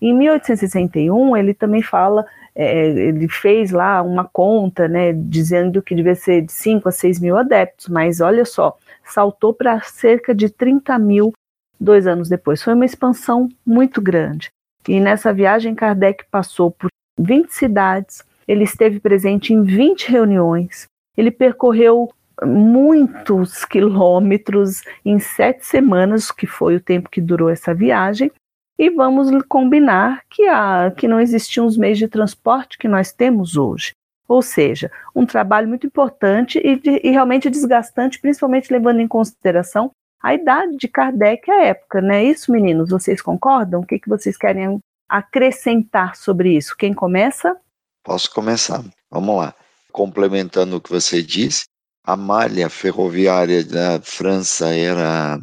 Em 0.00 0.14
1861, 0.14 1.36
ele 1.36 1.54
também 1.54 1.82
fala, 1.82 2.24
é, 2.54 2.88
ele 2.88 3.26
fez 3.26 3.72
lá 3.72 4.02
uma 4.02 4.24
conta, 4.24 4.86
né, 4.86 5.12
dizendo 5.12 5.82
que 5.82 5.94
devia 5.94 6.14
ser 6.14 6.42
de 6.42 6.52
5 6.52 6.88
a 6.88 6.92
6 6.92 7.20
mil 7.20 7.36
adeptos, 7.36 7.88
mas 7.88 8.20
olha 8.20 8.44
só, 8.44 8.76
saltou 9.02 9.52
para 9.52 9.80
cerca 9.80 10.34
de 10.34 10.48
30 10.50 10.98
mil 10.98 11.32
dois 11.80 12.06
anos 12.06 12.28
depois. 12.28 12.62
Foi 12.62 12.74
uma 12.74 12.84
expansão 12.84 13.48
muito 13.64 14.00
grande. 14.00 14.50
E 14.86 15.00
nessa 15.00 15.32
viagem, 15.32 15.74
Kardec 15.74 16.24
passou 16.30 16.70
por 16.70 16.88
20 17.18 17.50
cidades, 17.50 18.24
ele 18.46 18.64
esteve 18.64 19.00
presente 19.00 19.52
em 19.52 19.62
20 19.62 20.10
reuniões, 20.10 20.86
ele 21.16 21.30
percorreu 21.30 22.10
muitos 22.44 23.64
quilômetros 23.64 24.82
em 25.04 25.18
sete 25.18 25.66
semanas, 25.66 26.30
que 26.30 26.46
foi 26.46 26.76
o 26.76 26.80
tempo 26.80 27.10
que 27.10 27.20
durou 27.20 27.50
essa 27.50 27.74
viagem, 27.74 28.30
e 28.78 28.90
vamos 28.90 29.28
combinar 29.48 30.22
que, 30.30 30.46
há, 30.46 30.92
que 30.96 31.08
não 31.08 31.20
existiam 31.20 31.66
os 31.66 31.76
meios 31.76 31.98
de 31.98 32.06
transporte 32.06 32.78
que 32.78 32.86
nós 32.86 33.12
temos 33.12 33.56
hoje. 33.56 33.90
Ou 34.28 34.40
seja, 34.40 34.90
um 35.14 35.26
trabalho 35.26 35.66
muito 35.68 35.86
importante 35.86 36.60
e, 36.62 36.76
de, 36.76 37.00
e 37.02 37.10
realmente 37.10 37.50
desgastante, 37.50 38.20
principalmente 38.20 38.72
levando 38.72 39.00
em 39.00 39.08
consideração 39.08 39.90
a 40.20 40.34
idade 40.34 40.76
de 40.76 40.88
Kardec 40.88 41.50
à 41.50 41.64
época, 41.64 42.00
não 42.00 42.14
é 42.14 42.24
isso, 42.24 42.50
meninos? 42.50 42.90
Vocês 42.90 43.22
concordam? 43.22 43.80
O 43.80 43.86
que, 43.86 43.98
que 43.98 44.08
vocês 44.08 44.36
querem 44.36 44.80
acrescentar 45.08 46.16
sobre 46.16 46.56
isso? 46.56 46.76
Quem 46.76 46.92
começa? 46.92 47.56
Posso 48.02 48.30
começar. 48.32 48.84
Vamos 49.10 49.36
lá. 49.36 49.54
Complementando 49.92 50.76
o 50.76 50.80
que 50.80 50.90
você 50.90 51.22
disse, 51.22 51.66
a 52.04 52.16
malha 52.16 52.68
ferroviária 52.68 53.64
da 53.64 54.00
França 54.00 54.74
era 54.74 55.38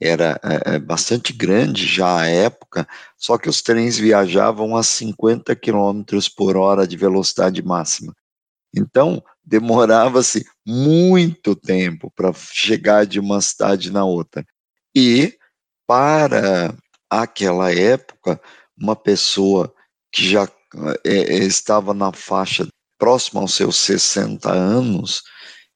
era 0.00 0.38
é, 0.42 0.78
bastante 0.78 1.32
grande 1.32 1.86
já 1.86 2.20
à 2.20 2.26
época, 2.26 2.86
só 3.16 3.38
que 3.38 3.48
os 3.48 3.62
trens 3.62 3.96
viajavam 3.96 4.76
a 4.76 4.82
50 4.82 5.56
km 5.56 6.02
por 6.36 6.56
hora 6.56 6.86
de 6.86 6.96
velocidade 6.98 7.62
máxima. 7.62 8.14
Então, 8.74 9.22
demorava-se 9.46 10.44
muito 10.66 11.54
tempo 11.54 12.12
para 12.16 12.32
chegar 12.34 13.06
de 13.06 13.20
uma 13.20 13.40
cidade 13.40 13.92
na 13.92 14.04
outra. 14.04 14.44
E, 14.94 15.38
para 15.86 16.74
aquela 17.08 17.72
época, 17.72 18.40
uma 18.76 18.96
pessoa 18.96 19.72
que 20.12 20.28
já 20.28 20.48
é, 21.04 21.34
estava 21.44 21.94
na 21.94 22.12
faixa 22.12 22.66
próxima 22.98 23.40
aos 23.40 23.54
seus 23.54 23.76
60 23.76 24.50
anos 24.52 25.22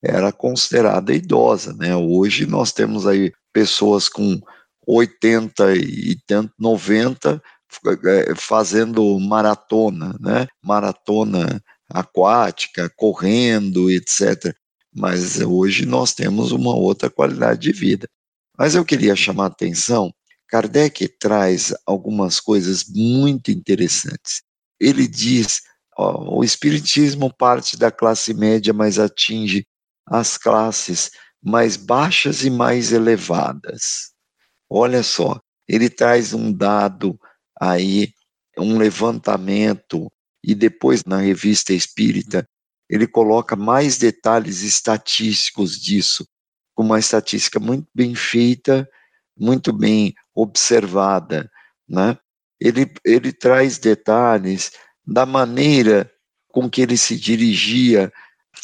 era 0.03 0.33
considerada 0.33 1.15
idosa, 1.15 1.75
né? 1.75 1.95
Hoje 1.95 2.47
nós 2.47 2.73
temos 2.73 3.07
aí 3.07 3.33
pessoas 3.53 4.09
com 4.09 4.41
80 4.87 5.75
e 5.77 6.17
tanto 6.27 6.53
90 6.59 7.41
é, 8.07 8.35
fazendo 8.35 9.19
maratona, 9.21 10.17
né? 10.19 10.47
Maratona 10.65 11.63
aquática, 11.91 12.91
correndo, 12.97 13.91
etc. 13.91 14.55
Mas 14.95 15.41
hoje 15.41 15.85
nós 15.87 16.15
temos 16.15 16.53
uma 16.53 16.75
outra 16.75 17.11
qualidade 17.11 17.61
de 17.61 17.73
vida. 17.73 18.09
Mas 18.57 18.75
eu 18.75 18.85
queria 18.85 19.17
chamar 19.17 19.45
a 19.45 19.49
atenção, 19.49 20.13
Kardec 20.49 21.09
traz 21.19 21.73
algumas 21.87 22.41
coisas 22.41 22.85
muito 22.89 23.51
interessantes. 23.51 24.43
Ele 24.79 25.07
diz, 25.07 25.63
ó, 25.97 26.39
o 26.39 26.45
espiritismo 26.45 27.33
parte 27.33 27.77
da 27.77 27.91
classe 27.91 28.35
média, 28.35 28.73
mas 28.73 28.99
atinge 28.99 29.65
as 30.07 30.37
classes 30.37 31.11
mais 31.43 31.77
baixas 31.77 32.45
e 32.45 32.51
mais 32.51 32.93
elevadas. 32.93 34.11
Olha 34.69 35.03
só, 35.03 35.41
ele 35.69 35.89
traz 35.89 36.35
um 36.35 36.53
dado 36.53 37.19
aí, 37.61 38.13
um 38.59 38.77
levantamento 38.77 40.11
e 40.43 40.55
depois 40.55 41.05
na 41.05 41.19
revista 41.19 41.73
Espírita 41.73 42.47
ele 42.89 43.07
coloca 43.07 43.55
mais 43.55 43.99
detalhes 43.99 44.63
estatísticos 44.63 45.81
disso, 45.81 46.27
com 46.75 46.83
uma 46.83 46.99
estatística 46.99 47.61
muito 47.61 47.87
bem 47.95 48.17
feita, 48.17 48.89
muito 49.39 49.73
bem 49.73 50.13
observada, 50.35 51.49
né? 51.89 52.19
Ele, 52.61 52.93
ele 53.05 53.33
traz 53.33 53.79
detalhes 53.79 54.73
da 55.07 55.25
maneira 55.25 56.11
com 56.49 56.69
que 56.69 56.83
ele 56.83 56.97
se 56.97 57.17
dirigia 57.17 58.13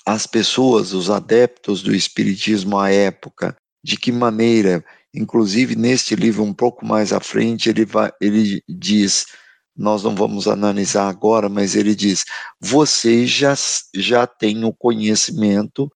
às 0.04 0.26
pessoas, 0.26 0.92
os 0.92 1.08
adeptos 1.08 1.82
do 1.82 1.94
Espiritismo 1.94 2.78
à 2.78 2.90
época, 2.90 3.56
de 3.82 3.96
que 3.96 4.10
maneira, 4.10 4.84
inclusive 5.14 5.76
neste 5.76 6.16
livro 6.16 6.42
um 6.42 6.52
pouco 6.52 6.84
mais 6.84 7.12
à 7.12 7.20
frente, 7.20 7.68
ele, 7.68 7.84
vai, 7.84 8.10
ele 8.20 8.60
diz 8.68 9.26
nós 9.76 10.02
não 10.02 10.14
vamos 10.14 10.48
analisar 10.48 11.08
agora, 11.08 11.48
mas 11.48 11.74
ele 11.74 11.94
diz: 11.94 12.24
vocês 12.60 13.30
já, 13.30 13.54
já 13.94 14.26
têm 14.26 14.64
o 14.64 14.72
conhecimento 14.72 15.90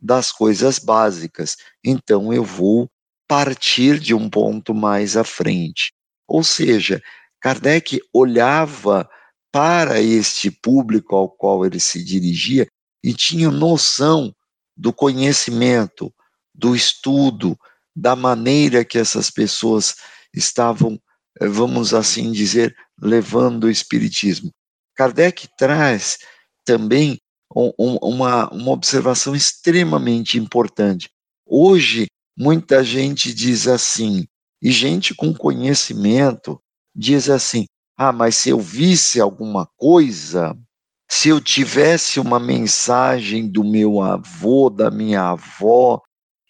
das 0.00 0.30
coisas 0.30 0.78
básicas, 0.78 1.56
então 1.84 2.32
eu 2.32 2.44
vou 2.44 2.88
partir 3.28 3.98
de 3.98 4.14
um 4.14 4.30
ponto 4.30 4.74
mais 4.74 5.16
à 5.16 5.24
frente. 5.24 5.92
Ou 6.28 6.42
seja, 6.42 7.02
Kardec 7.40 8.00
olhava 8.12 9.08
para 9.52 10.00
este 10.00 10.50
público 10.50 11.16
ao 11.16 11.28
qual 11.28 11.64
ele 11.64 11.80
se 11.80 12.02
dirigia 12.02 12.66
e 13.02 13.14
tinha 13.14 13.50
noção 13.50 14.34
do 14.76 14.92
conhecimento, 14.92 16.12
do 16.54 16.74
estudo, 16.74 17.58
da 17.94 18.14
maneira 18.14 18.84
que 18.84 18.98
essas 18.98 19.30
pessoas 19.30 19.96
estavam, 20.34 21.00
vamos 21.40 21.92
assim 21.92 22.32
dizer, 22.32 22.74
levando 23.00 23.64
o 23.64 23.70
Espiritismo. 23.70 24.50
Kardec 24.94 25.48
traz 25.58 26.18
também 26.64 27.18
um, 27.54 27.72
um, 27.78 27.96
uma, 28.02 28.50
uma 28.50 28.70
observação 28.72 29.34
extremamente 29.34 30.38
importante. 30.38 31.08
Hoje, 31.46 32.06
muita 32.36 32.82
gente 32.82 33.32
diz 33.32 33.68
assim, 33.68 34.26
e 34.62 34.70
gente 34.72 35.14
com 35.14 35.34
conhecimento 35.34 36.60
diz 36.94 37.28
assim: 37.28 37.66
ah, 37.96 38.12
mas 38.12 38.36
se 38.36 38.50
eu 38.50 38.58
visse 38.58 39.20
alguma 39.20 39.68
coisa, 39.76 40.56
se 41.08 41.28
eu 41.28 41.40
tivesse 41.40 42.18
uma 42.18 42.40
mensagem 42.40 43.46
do 43.46 43.62
meu 43.62 44.00
avô, 44.00 44.68
da 44.68 44.90
minha 44.90 45.30
avó, 45.30 46.02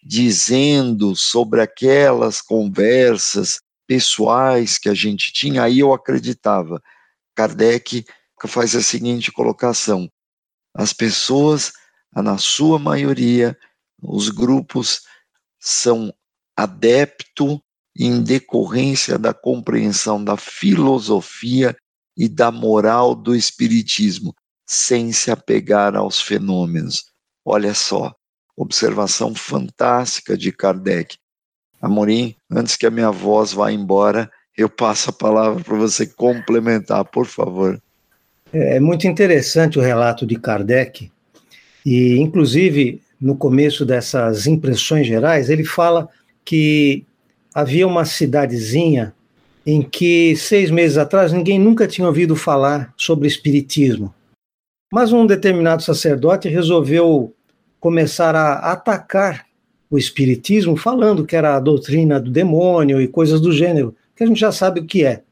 dizendo 0.03 1.15
sobre 1.15 1.61
aquelas 1.61 2.41
conversas 2.41 3.59
pessoais 3.87 4.77
que 4.77 4.89
a 4.89 4.93
gente 4.93 5.31
tinha, 5.31 5.63
aí 5.63 5.79
eu 5.79 5.93
acreditava. 5.93 6.81
Kardec 7.35 8.05
faz 8.45 8.75
a 8.75 8.81
seguinte 8.81 9.31
colocação: 9.31 10.11
as 10.75 10.93
pessoas, 10.93 11.71
na 12.13 12.37
sua 12.37 12.77
maioria, 12.77 13.57
os 14.01 14.29
grupos 14.29 15.01
são 15.59 16.13
adepto 16.55 17.61
em 17.97 18.21
decorrência 18.21 19.17
da 19.17 19.33
compreensão 19.33 20.23
da 20.23 20.37
filosofia 20.37 21.75
e 22.15 22.27
da 22.27 22.51
moral 22.51 23.15
do 23.15 23.35
espiritismo, 23.35 24.35
sem 24.67 25.11
se 25.11 25.31
apegar 25.31 25.95
aos 25.95 26.21
fenômenos. 26.21 27.05
Olha 27.43 27.73
só, 27.73 28.13
observação 28.55 29.33
fantástica 29.33 30.37
de 30.37 30.51
Kardec. 30.51 31.17
Amorim, 31.81 32.35
antes 32.49 32.75
que 32.75 32.85
a 32.85 32.91
minha 32.91 33.11
voz 33.11 33.53
vá 33.53 33.71
embora, 33.71 34.29
eu 34.57 34.67
passo 34.67 35.09
a 35.09 35.13
palavra 35.13 35.63
para 35.63 35.77
você 35.77 36.05
complementar, 36.07 37.05
por 37.05 37.25
favor. 37.25 37.79
É, 38.51 38.77
é 38.77 38.79
muito 38.79 39.07
interessante 39.07 39.77
o 39.77 39.81
relato 39.81 40.25
de 40.25 40.35
Kardec, 40.37 41.11
e 41.85 42.17
inclusive 42.17 43.01
no 43.19 43.35
começo 43.35 43.85
dessas 43.85 44.45
impressões 44.45 45.07
gerais, 45.07 45.49
ele 45.49 45.63
fala 45.63 46.07
que 46.45 47.05
havia 47.53 47.87
uma 47.87 48.05
cidadezinha 48.05 49.13
em 49.65 49.81
que 49.81 50.35
seis 50.35 50.69
meses 50.69 50.97
atrás 50.97 51.33
ninguém 51.33 51.59
nunca 51.59 51.87
tinha 51.87 52.07
ouvido 52.07 52.35
falar 52.35 52.93
sobre 52.95 53.27
espiritismo. 53.27 54.13
Mas 54.93 55.11
um 55.11 55.25
determinado 55.25 55.83
sacerdote 55.83 56.47
resolveu 56.47 57.33
começaram 57.79 58.39
a 58.39 58.71
atacar 58.71 59.46
o 59.89 59.97
espiritismo, 59.97 60.75
falando 60.75 61.25
que 61.25 61.35
era 61.35 61.55
a 61.55 61.59
doutrina 61.59 62.19
do 62.19 62.29
demônio 62.29 63.01
e 63.01 63.07
coisas 63.07 63.39
do 63.39 63.51
gênero, 63.51 63.95
que 64.15 64.23
a 64.23 64.27
gente 64.27 64.39
já 64.39 64.51
sabe 64.51 64.81
o 64.81 64.85
que 64.85 65.05
é. 65.05 65.23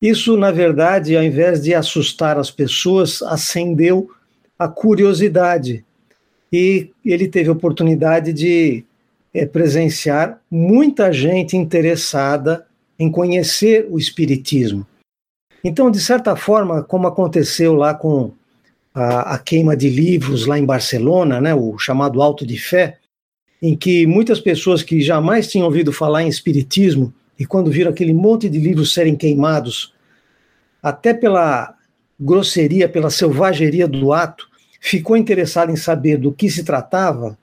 Isso, 0.00 0.36
na 0.36 0.50
verdade, 0.50 1.16
ao 1.16 1.22
invés 1.22 1.62
de 1.62 1.74
assustar 1.74 2.38
as 2.38 2.50
pessoas, 2.50 3.22
acendeu 3.22 4.10
a 4.58 4.66
curiosidade. 4.66 5.84
E 6.50 6.90
ele 7.04 7.28
teve 7.28 7.50
a 7.50 7.52
oportunidade 7.52 8.32
de 8.32 8.84
é, 9.32 9.44
presenciar 9.44 10.40
muita 10.50 11.12
gente 11.12 11.56
interessada 11.56 12.66
em 12.98 13.10
conhecer 13.10 13.86
o 13.90 13.98
Espiritismo. 13.98 14.86
Então, 15.62 15.90
de 15.90 16.00
certa 16.00 16.34
forma, 16.34 16.82
como 16.82 17.06
aconteceu 17.06 17.74
lá 17.74 17.94
com 17.94 18.32
a, 18.94 19.34
a, 19.34 19.38
queima 19.38 19.76
de 19.76 19.88
livros 19.88 20.46
lá 20.46 20.58
em 20.58 20.64
Barcelona, 20.64 21.40
né, 21.40 21.54
o 21.54 21.78
chamado 21.78 22.22
Alto 22.22 22.46
de 22.46 22.58
Fé, 22.58 22.98
em 23.62 23.76
que 23.76 24.06
muitas 24.06 24.40
pessoas 24.40 24.82
que 24.82 25.00
jamais 25.00 25.48
tinham 25.48 25.66
ouvido 25.66 25.92
falar 25.92 26.22
em 26.22 26.28
Espiritismo 26.28 27.12
e 27.38 27.44
quando 27.44 27.70
viram 27.70 27.90
aquele 27.90 28.12
monte 28.12 28.48
de 28.48 28.58
livros 28.58 28.92
serem 28.92 29.16
queimados, 29.16 29.94
até 30.82 31.12
pela 31.12 31.74
grosseria, 32.18 32.88
pela 32.88 33.10
selvageria 33.10 33.88
do 33.88 34.12
ato, 34.12 34.48
ficou 34.80 35.16
interessado 35.16 35.70
em 35.70 35.76
saber 35.76 36.18
do 36.18 36.32
que 36.32 36.50
se 36.50 36.64
tratava 36.64 37.38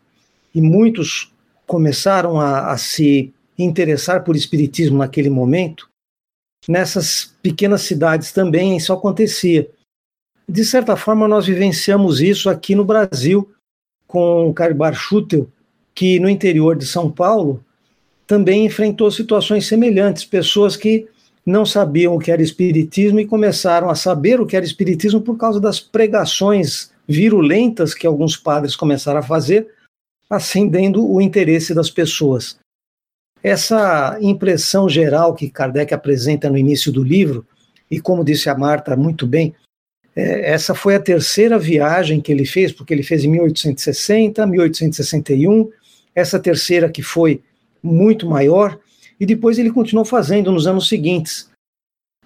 e 0.54 0.62
muitos 0.62 1.32
começaram 1.66 2.40
a, 2.40 2.72
a 2.72 2.78
se 2.78 3.34
interessar 3.58 4.24
por 4.24 4.36
espiritismo 4.36 5.00
naquele 5.00 5.30
momento. 5.30 5.90
Nessas 6.68 7.36
pequenas 7.42 7.82
cidades 7.82 8.32
também 8.32 8.78
isso 8.78 8.94
acontecia. 8.94 9.70
De 10.48 10.64
certa 10.64 10.96
forma, 10.96 11.28
nós 11.28 11.46
vivenciamos 11.46 12.22
isso 12.22 12.50
aqui 12.50 12.74
no 12.74 12.86
Brasil 12.86 13.52
com 14.08 14.50
o 14.50 14.54
Carbar 14.54 14.94
Schutel, 14.94 15.48
que 15.98 16.20
no 16.20 16.30
interior 16.30 16.78
de 16.78 16.86
São 16.86 17.10
Paulo 17.10 17.66
também 18.28 18.68
enfrentou 18.68 19.10
situações 19.10 19.66
semelhantes, 19.66 20.24
pessoas 20.24 20.78
que 20.78 21.08
não 21.44 21.66
sabiam 21.66 22.14
o 22.14 22.20
que 22.20 22.32
era 22.32 22.40
espiritismo 22.40 23.20
e 23.20 23.26
começaram 23.26 23.90
a 23.90 23.96
saber 23.96 24.40
o 24.40 24.46
que 24.46 24.56
era 24.56 24.64
espiritismo 24.64 25.20
por 25.22 25.38
causa 25.38 25.60
das 25.60 25.80
pregações 25.80 26.92
virulentas 27.08 27.96
que 27.96 28.06
alguns 28.06 28.38
padres 28.38 28.76
começaram 28.76 29.22
a 29.22 29.24
fazer, 29.24 29.70
acendendo 30.30 31.04
o 31.04 31.20
interesse 31.20 31.74
das 31.74 31.90
pessoas. 31.90 32.60
Essa 33.42 34.20
impressão 34.22 34.88
geral 34.88 35.34
que 35.34 35.50
Kardec 35.50 35.96
apresenta 35.96 36.48
no 36.48 36.60
início 36.60 36.92
do 36.92 37.02
livro, 37.02 37.44
e 37.90 38.00
como 38.00 38.24
disse 38.24 38.52
a 38.52 38.56
Marta 38.56 38.96
muito 38.96 39.26
bem, 39.26 39.56
é, 40.16 40.52
essa 40.52 40.76
foi 40.76 40.94
a 40.94 41.00
terceira 41.00 41.58
viagem 41.58 42.22
que 42.22 42.32
ele 42.32 42.46
fez, 42.46 42.72
porque 42.72 42.94
ele 42.94 43.02
fez 43.02 43.24
em 43.24 43.32
1860, 43.32 44.46
1861, 44.46 45.72
essa 46.18 46.40
terceira 46.40 46.90
que 46.90 47.04
foi 47.04 47.44
muito 47.82 48.28
maior, 48.28 48.80
e 49.20 49.26
depois 49.26 49.60
ele 49.60 49.70
continuou 49.70 50.04
fazendo 50.04 50.52
nos 50.52 50.66
anos 50.66 50.90
seguintes, 50.90 51.48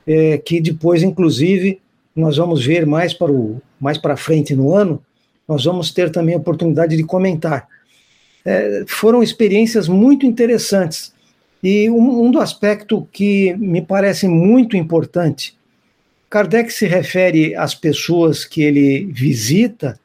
é, 0.08 0.38
que 0.38 0.62
depois, 0.62 1.04
inclusive, 1.04 1.82
nós 2.16 2.38
vamos 2.38 2.66
ver 2.66 2.86
mais 2.86 3.14
para 3.14 3.30
o 3.30 3.62
mais 3.80 3.98
para 3.98 4.16
frente 4.16 4.56
no 4.56 4.74
ano, 4.74 5.04
nós 5.46 5.66
vamos 5.66 5.92
ter 5.92 6.10
também 6.10 6.36
a 6.36 6.38
oportunidade 6.38 6.96
de 6.96 7.04
comentar. 7.04 7.68
É, 8.46 8.86
foram 8.88 9.22
experiências 9.22 9.90
muito 9.90 10.26
interessantes 10.26 11.14
e 11.62 11.90
um, 11.90 12.26
um 12.26 12.32
do 12.32 12.40
aspecto 12.40 13.06
que 13.12 13.54
me 13.56 13.82
parece 13.82 14.26
muito 14.28 14.78
importante, 14.78 15.58
Kardec 16.30 16.72
se 16.72 16.88
refere 16.88 17.56
às 17.56 17.76
pessoas 17.76 18.46
que 18.46 18.62
ele 18.62 19.06
visita 19.12 20.00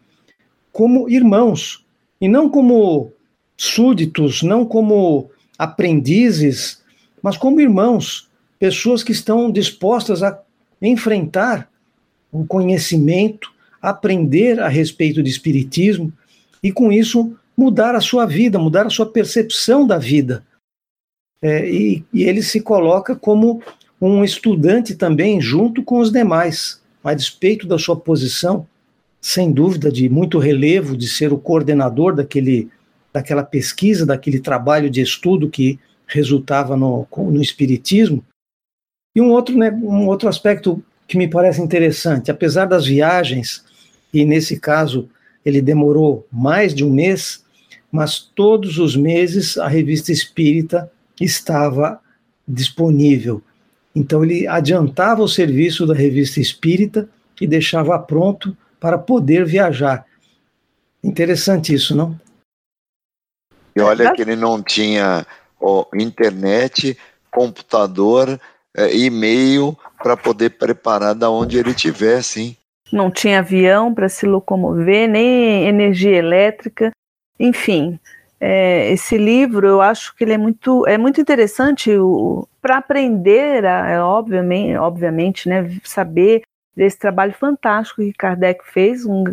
como 0.73 1.09
irmãos 1.09 1.85
e 2.21 2.27
não 2.27 2.51
como 2.51 3.13
súditos, 3.57 4.43
não 4.43 4.65
como 4.65 5.31
aprendizes, 5.59 6.83
mas 7.23 7.37
como 7.37 7.61
irmãos, 7.61 8.29
pessoas 8.59 9.03
que 9.03 9.13
estão 9.13 9.51
dispostas 9.51 10.23
a 10.23 10.39
enfrentar 10.81 11.71
o 12.31 12.45
conhecimento, 12.47 13.51
aprender 13.81 14.61
a 14.61 14.69
respeito 14.69 15.23
de 15.23 15.31
espiritismo 15.31 16.13
e 16.63 16.73
com 16.73 16.93
isso 16.93 17.35
mudar 17.57 17.95
a 17.95 18.01
sua 18.01 18.27
vida, 18.27 18.59
mudar 18.59 18.87
a 18.87 18.91
sua 18.91 19.07
percepção 19.07 19.87
da 19.87 19.99
vida. 19.99 20.45
É, 21.41 21.69
e, 21.69 22.05
e 22.13 22.25
ele 22.25 22.43
se 22.43 22.61
coloca 22.61 23.15
como 23.15 23.63
um 24.01 24.25
estudante 24.25 24.95
também 24.95 25.41
junto 25.41 25.83
com 25.83 25.99
os 25.99 26.11
demais, 26.11 26.81
a 27.03 27.15
despeito 27.15 27.67
da 27.67 27.79
sua 27.79 27.97
posição, 27.97 28.67
sem 29.21 29.51
dúvida 29.51 29.91
de 29.91 30.09
muito 30.09 30.39
relevo 30.39 30.97
de 30.97 31.09
ser 31.09 31.33
o 31.33 31.39
coordenador 31.39 32.15
daquele 32.15 32.69
daquela 33.17 33.43
pesquisa, 33.43 34.05
daquele 34.05 34.39
trabalho 34.39 34.91
de 34.91 35.01
estudo 35.01 35.49
que 35.49 35.81
resultava 36.07 36.77
no, 36.77 37.09
no 37.17 37.41
espiritismo. 37.41 38.23
E 39.15 39.23
um 39.23 39.31
outro, 39.31 39.57
né, 39.57 39.71
um 39.71 40.07
outro 40.07 40.29
aspecto 40.29 40.85
que 41.09 41.17
me 41.17 41.27
parece 41.27 41.63
interessante, 41.63 42.31
apesar 42.31 42.67
das 42.67 42.85
viagens, 42.85 43.65
e 44.13 44.23
nesse 44.23 44.61
caso 44.61 45.09
ele 45.47 45.63
demorou 45.63 46.27
mais 46.31 46.75
de 46.75 46.85
um 46.85 46.93
mês, 46.93 47.43
mas 47.91 48.19
todos 48.19 48.77
os 48.77 48.95
meses 48.95 49.57
a 49.57 49.67
revista 49.67 50.13
espírita 50.13 50.93
estava 51.19 51.99
disponível. 52.47 53.43
Então 53.95 54.23
ele 54.23 54.47
adiantava 54.47 55.23
o 55.23 55.29
serviço 55.29 55.87
da 55.87 55.95
revista 55.95 56.39
espírita 56.39 57.09
e 57.41 57.47
deixava 57.47 57.99
pronto 57.99 58.55
para 58.79 58.99
poder 58.99 59.47
viajar. 59.47 60.05
Interessante 61.03 61.73
isso, 61.73 61.97
não? 61.97 62.21
E 63.77 63.81
olha 63.81 64.13
que 64.13 64.23
ele 64.23 64.35
não 64.35 64.63
tinha 64.63 65.27
ó, 65.61 65.85
internet, 65.95 66.97
computador, 67.31 68.41
é, 68.75 68.97
e-mail 68.97 69.77
para 70.03 70.17
poder 70.17 70.51
preparar 70.51 71.15
da 71.15 71.31
onde 71.31 71.59
ele 71.59 71.71
estivesse, 71.71 72.41
hein? 72.41 72.57
Não 72.93 73.11
tinha 73.11 73.41
avião 73.41 73.93
para 73.93 74.09
se 74.09 74.27
locomover, 74.27 75.09
nem 75.09 75.67
energia 75.67 76.17
elétrica, 76.17 76.91
enfim. 77.39 77.99
É, 78.41 78.91
esse 78.93 79.19
livro 79.19 79.67
eu 79.67 79.81
acho 79.81 80.15
que 80.15 80.25
ele 80.25 80.35
é 80.35 80.39
muito, 80.39 80.87
é 80.87 80.97
muito 80.97 81.21
interessante 81.21 81.91
para 82.63 82.79
aprender, 82.79 83.65
a, 83.65 83.91
é, 83.91 84.01
obviamente, 84.01 84.77
obviamente, 84.77 85.49
né, 85.49 85.71
saber 85.83 86.43
desse 86.77 86.99
trabalho 86.99 87.33
fantástico 87.33 88.03
que 88.03 88.13
Kardec 88.13 88.61
fez, 88.73 89.05
um, 89.07 89.25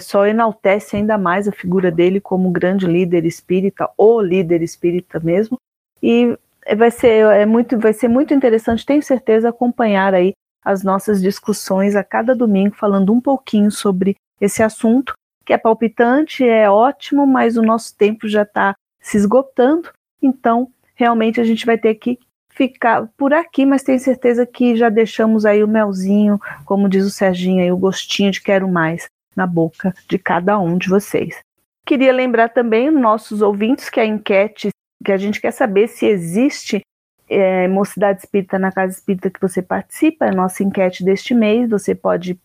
só 0.00 0.26
enaltece 0.26 0.96
ainda 0.96 1.16
mais 1.16 1.46
a 1.46 1.52
figura 1.52 1.90
dele 1.90 2.20
como 2.20 2.50
grande 2.50 2.86
líder 2.86 3.24
espírita, 3.24 3.88
ou 3.96 4.20
líder 4.20 4.62
espírita 4.62 5.20
mesmo, 5.20 5.58
e 6.02 6.36
vai 6.76 6.90
ser, 6.90 7.24
é 7.26 7.46
muito, 7.46 7.78
vai 7.78 7.92
ser 7.92 8.08
muito 8.08 8.34
interessante, 8.34 8.84
tenho 8.84 9.02
certeza, 9.02 9.48
acompanhar 9.48 10.14
aí 10.14 10.32
as 10.64 10.82
nossas 10.82 11.22
discussões 11.22 11.94
a 11.94 12.02
cada 12.02 12.34
domingo, 12.34 12.74
falando 12.74 13.12
um 13.12 13.20
pouquinho 13.20 13.70
sobre 13.70 14.16
esse 14.40 14.62
assunto, 14.62 15.14
que 15.44 15.52
é 15.52 15.58
palpitante, 15.58 16.44
é 16.44 16.68
ótimo, 16.68 17.24
mas 17.24 17.56
o 17.56 17.62
nosso 17.62 17.96
tempo 17.96 18.28
já 18.28 18.42
está 18.42 18.74
se 19.00 19.16
esgotando, 19.16 19.90
então 20.20 20.68
realmente 20.94 21.40
a 21.40 21.44
gente 21.44 21.64
vai 21.64 21.78
ter 21.78 21.94
que 21.94 22.18
ficar 22.50 23.06
por 23.16 23.32
aqui, 23.32 23.64
mas 23.64 23.82
tenho 23.82 24.00
certeza 24.00 24.44
que 24.44 24.74
já 24.74 24.88
deixamos 24.88 25.44
aí 25.44 25.62
o 25.62 25.68
melzinho, 25.68 26.40
como 26.64 26.88
diz 26.88 27.06
o 27.06 27.10
Serginho 27.10 27.62
aí, 27.62 27.70
o 27.70 27.76
gostinho 27.76 28.32
de 28.32 28.42
quero 28.42 28.66
mais 28.66 29.08
na 29.36 29.46
boca 29.46 29.94
de 30.08 30.18
cada 30.18 30.58
um 30.58 30.78
de 30.78 30.88
vocês. 30.88 31.38
Queria 31.86 32.12
lembrar 32.12 32.48
também 32.48 32.90
nossos 32.90 33.42
ouvintes 33.42 33.88
que 33.88 34.00
a 34.00 34.06
enquete 34.06 34.70
que 35.04 35.12
a 35.12 35.16
gente 35.16 35.40
quer 35.40 35.52
saber 35.52 35.88
se 35.88 36.06
existe 36.06 36.80
é, 37.28 37.66
Mocidade 37.68 38.20
Espírita 38.20 38.58
na 38.58 38.72
Casa 38.72 38.94
Espírita 38.94 39.30
que 39.30 39.40
você 39.40 39.62
participa, 39.62 40.26
é 40.26 40.30
a 40.30 40.34
nossa 40.34 40.64
enquete 40.64 41.04
deste 41.04 41.34
mês. 41.34 41.70
Você 41.70 41.94
pode 41.94 42.36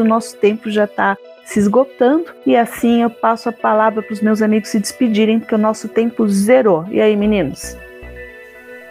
o 0.00 0.04
nosso 0.04 0.36
tempo 0.36 0.70
já 0.70 0.84
está 0.84 1.16
se 1.44 1.58
esgotando 1.58 2.26
e 2.46 2.56
assim 2.56 3.02
eu 3.02 3.10
passo 3.10 3.48
a 3.48 3.52
palavra 3.52 4.02
para 4.02 4.12
os 4.12 4.20
meus 4.20 4.40
amigos 4.40 4.68
se 4.68 4.78
despedirem, 4.78 5.40
porque 5.40 5.54
o 5.54 5.58
nosso 5.58 5.88
tempo 5.88 6.28
zerou. 6.28 6.86
E 6.90 7.00
aí, 7.00 7.16
meninos? 7.16 7.76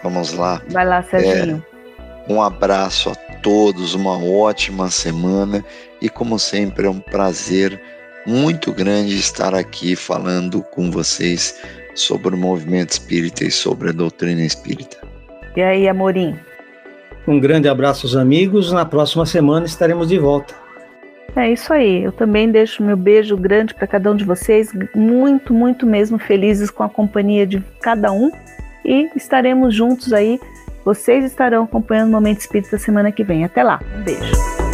Vamos 0.04 0.34
lá. 0.34 0.62
Vai 0.70 0.86
lá, 0.86 1.02
Serginho. 1.04 1.64
É, 2.28 2.32
um 2.32 2.42
abraço 2.42 3.10
a 3.10 3.16
todos, 3.42 3.96
uma 3.96 4.18
ótima 4.24 4.90
semana 4.90 5.64
e, 6.02 6.10
como 6.10 6.38
sempre, 6.38 6.86
é 6.86 6.90
um 6.90 7.00
prazer 7.00 7.82
muito 8.26 8.72
grande 8.72 9.16
estar 9.16 9.56
aqui 9.56 9.96
falando 9.96 10.62
com 10.62 10.92
vocês 10.92 11.60
sobre 11.96 12.36
o 12.36 12.38
movimento 12.38 12.92
espírita 12.92 13.44
e 13.44 13.52
sobre 13.52 13.90
a 13.90 13.94
doutrina 13.94 14.42
espírita. 14.42 14.98
E 15.56 15.62
aí, 15.62 15.88
Amorim? 15.88 16.38
Um 17.28 17.40
grande 17.40 17.68
abraço 17.68 18.06
aos 18.06 18.16
amigos. 18.16 18.72
Na 18.72 18.86
próxima 18.86 19.26
semana 19.26 19.66
estaremos 19.66 20.08
de 20.08 20.18
volta. 20.18 20.54
É 21.36 21.52
isso 21.52 21.72
aí. 21.74 22.04
Eu 22.04 22.12
também 22.12 22.50
deixo 22.52 22.84
meu 22.84 22.98
beijo 22.98 23.38
grande 23.38 23.74
para 23.74 23.88
cada 23.88 24.12
um 24.12 24.16
de 24.16 24.24
vocês. 24.24 24.72
Muito, 24.96 25.54
muito 25.54 25.86
mesmo 25.86 26.18
felizes 26.18 26.70
com 26.70 26.84
a 26.84 26.90
companhia 26.90 27.46
de 27.46 27.64
cada 27.82 28.12
um. 28.12 28.32
E 28.84 29.10
estaremos 29.16 29.74
juntos 29.74 30.14
aí. 30.14 30.40
Vocês 30.84 31.24
estarão 31.26 31.64
acompanhando 31.64 32.10
o 32.10 32.12
Momento 32.14 32.40
Espírita 32.40 32.78
semana 32.78 33.12
que 33.12 33.24
vem. 33.24 33.44
Até 33.44 33.64
lá. 33.64 33.80
Um 34.00 34.04
beijo. 34.04 34.69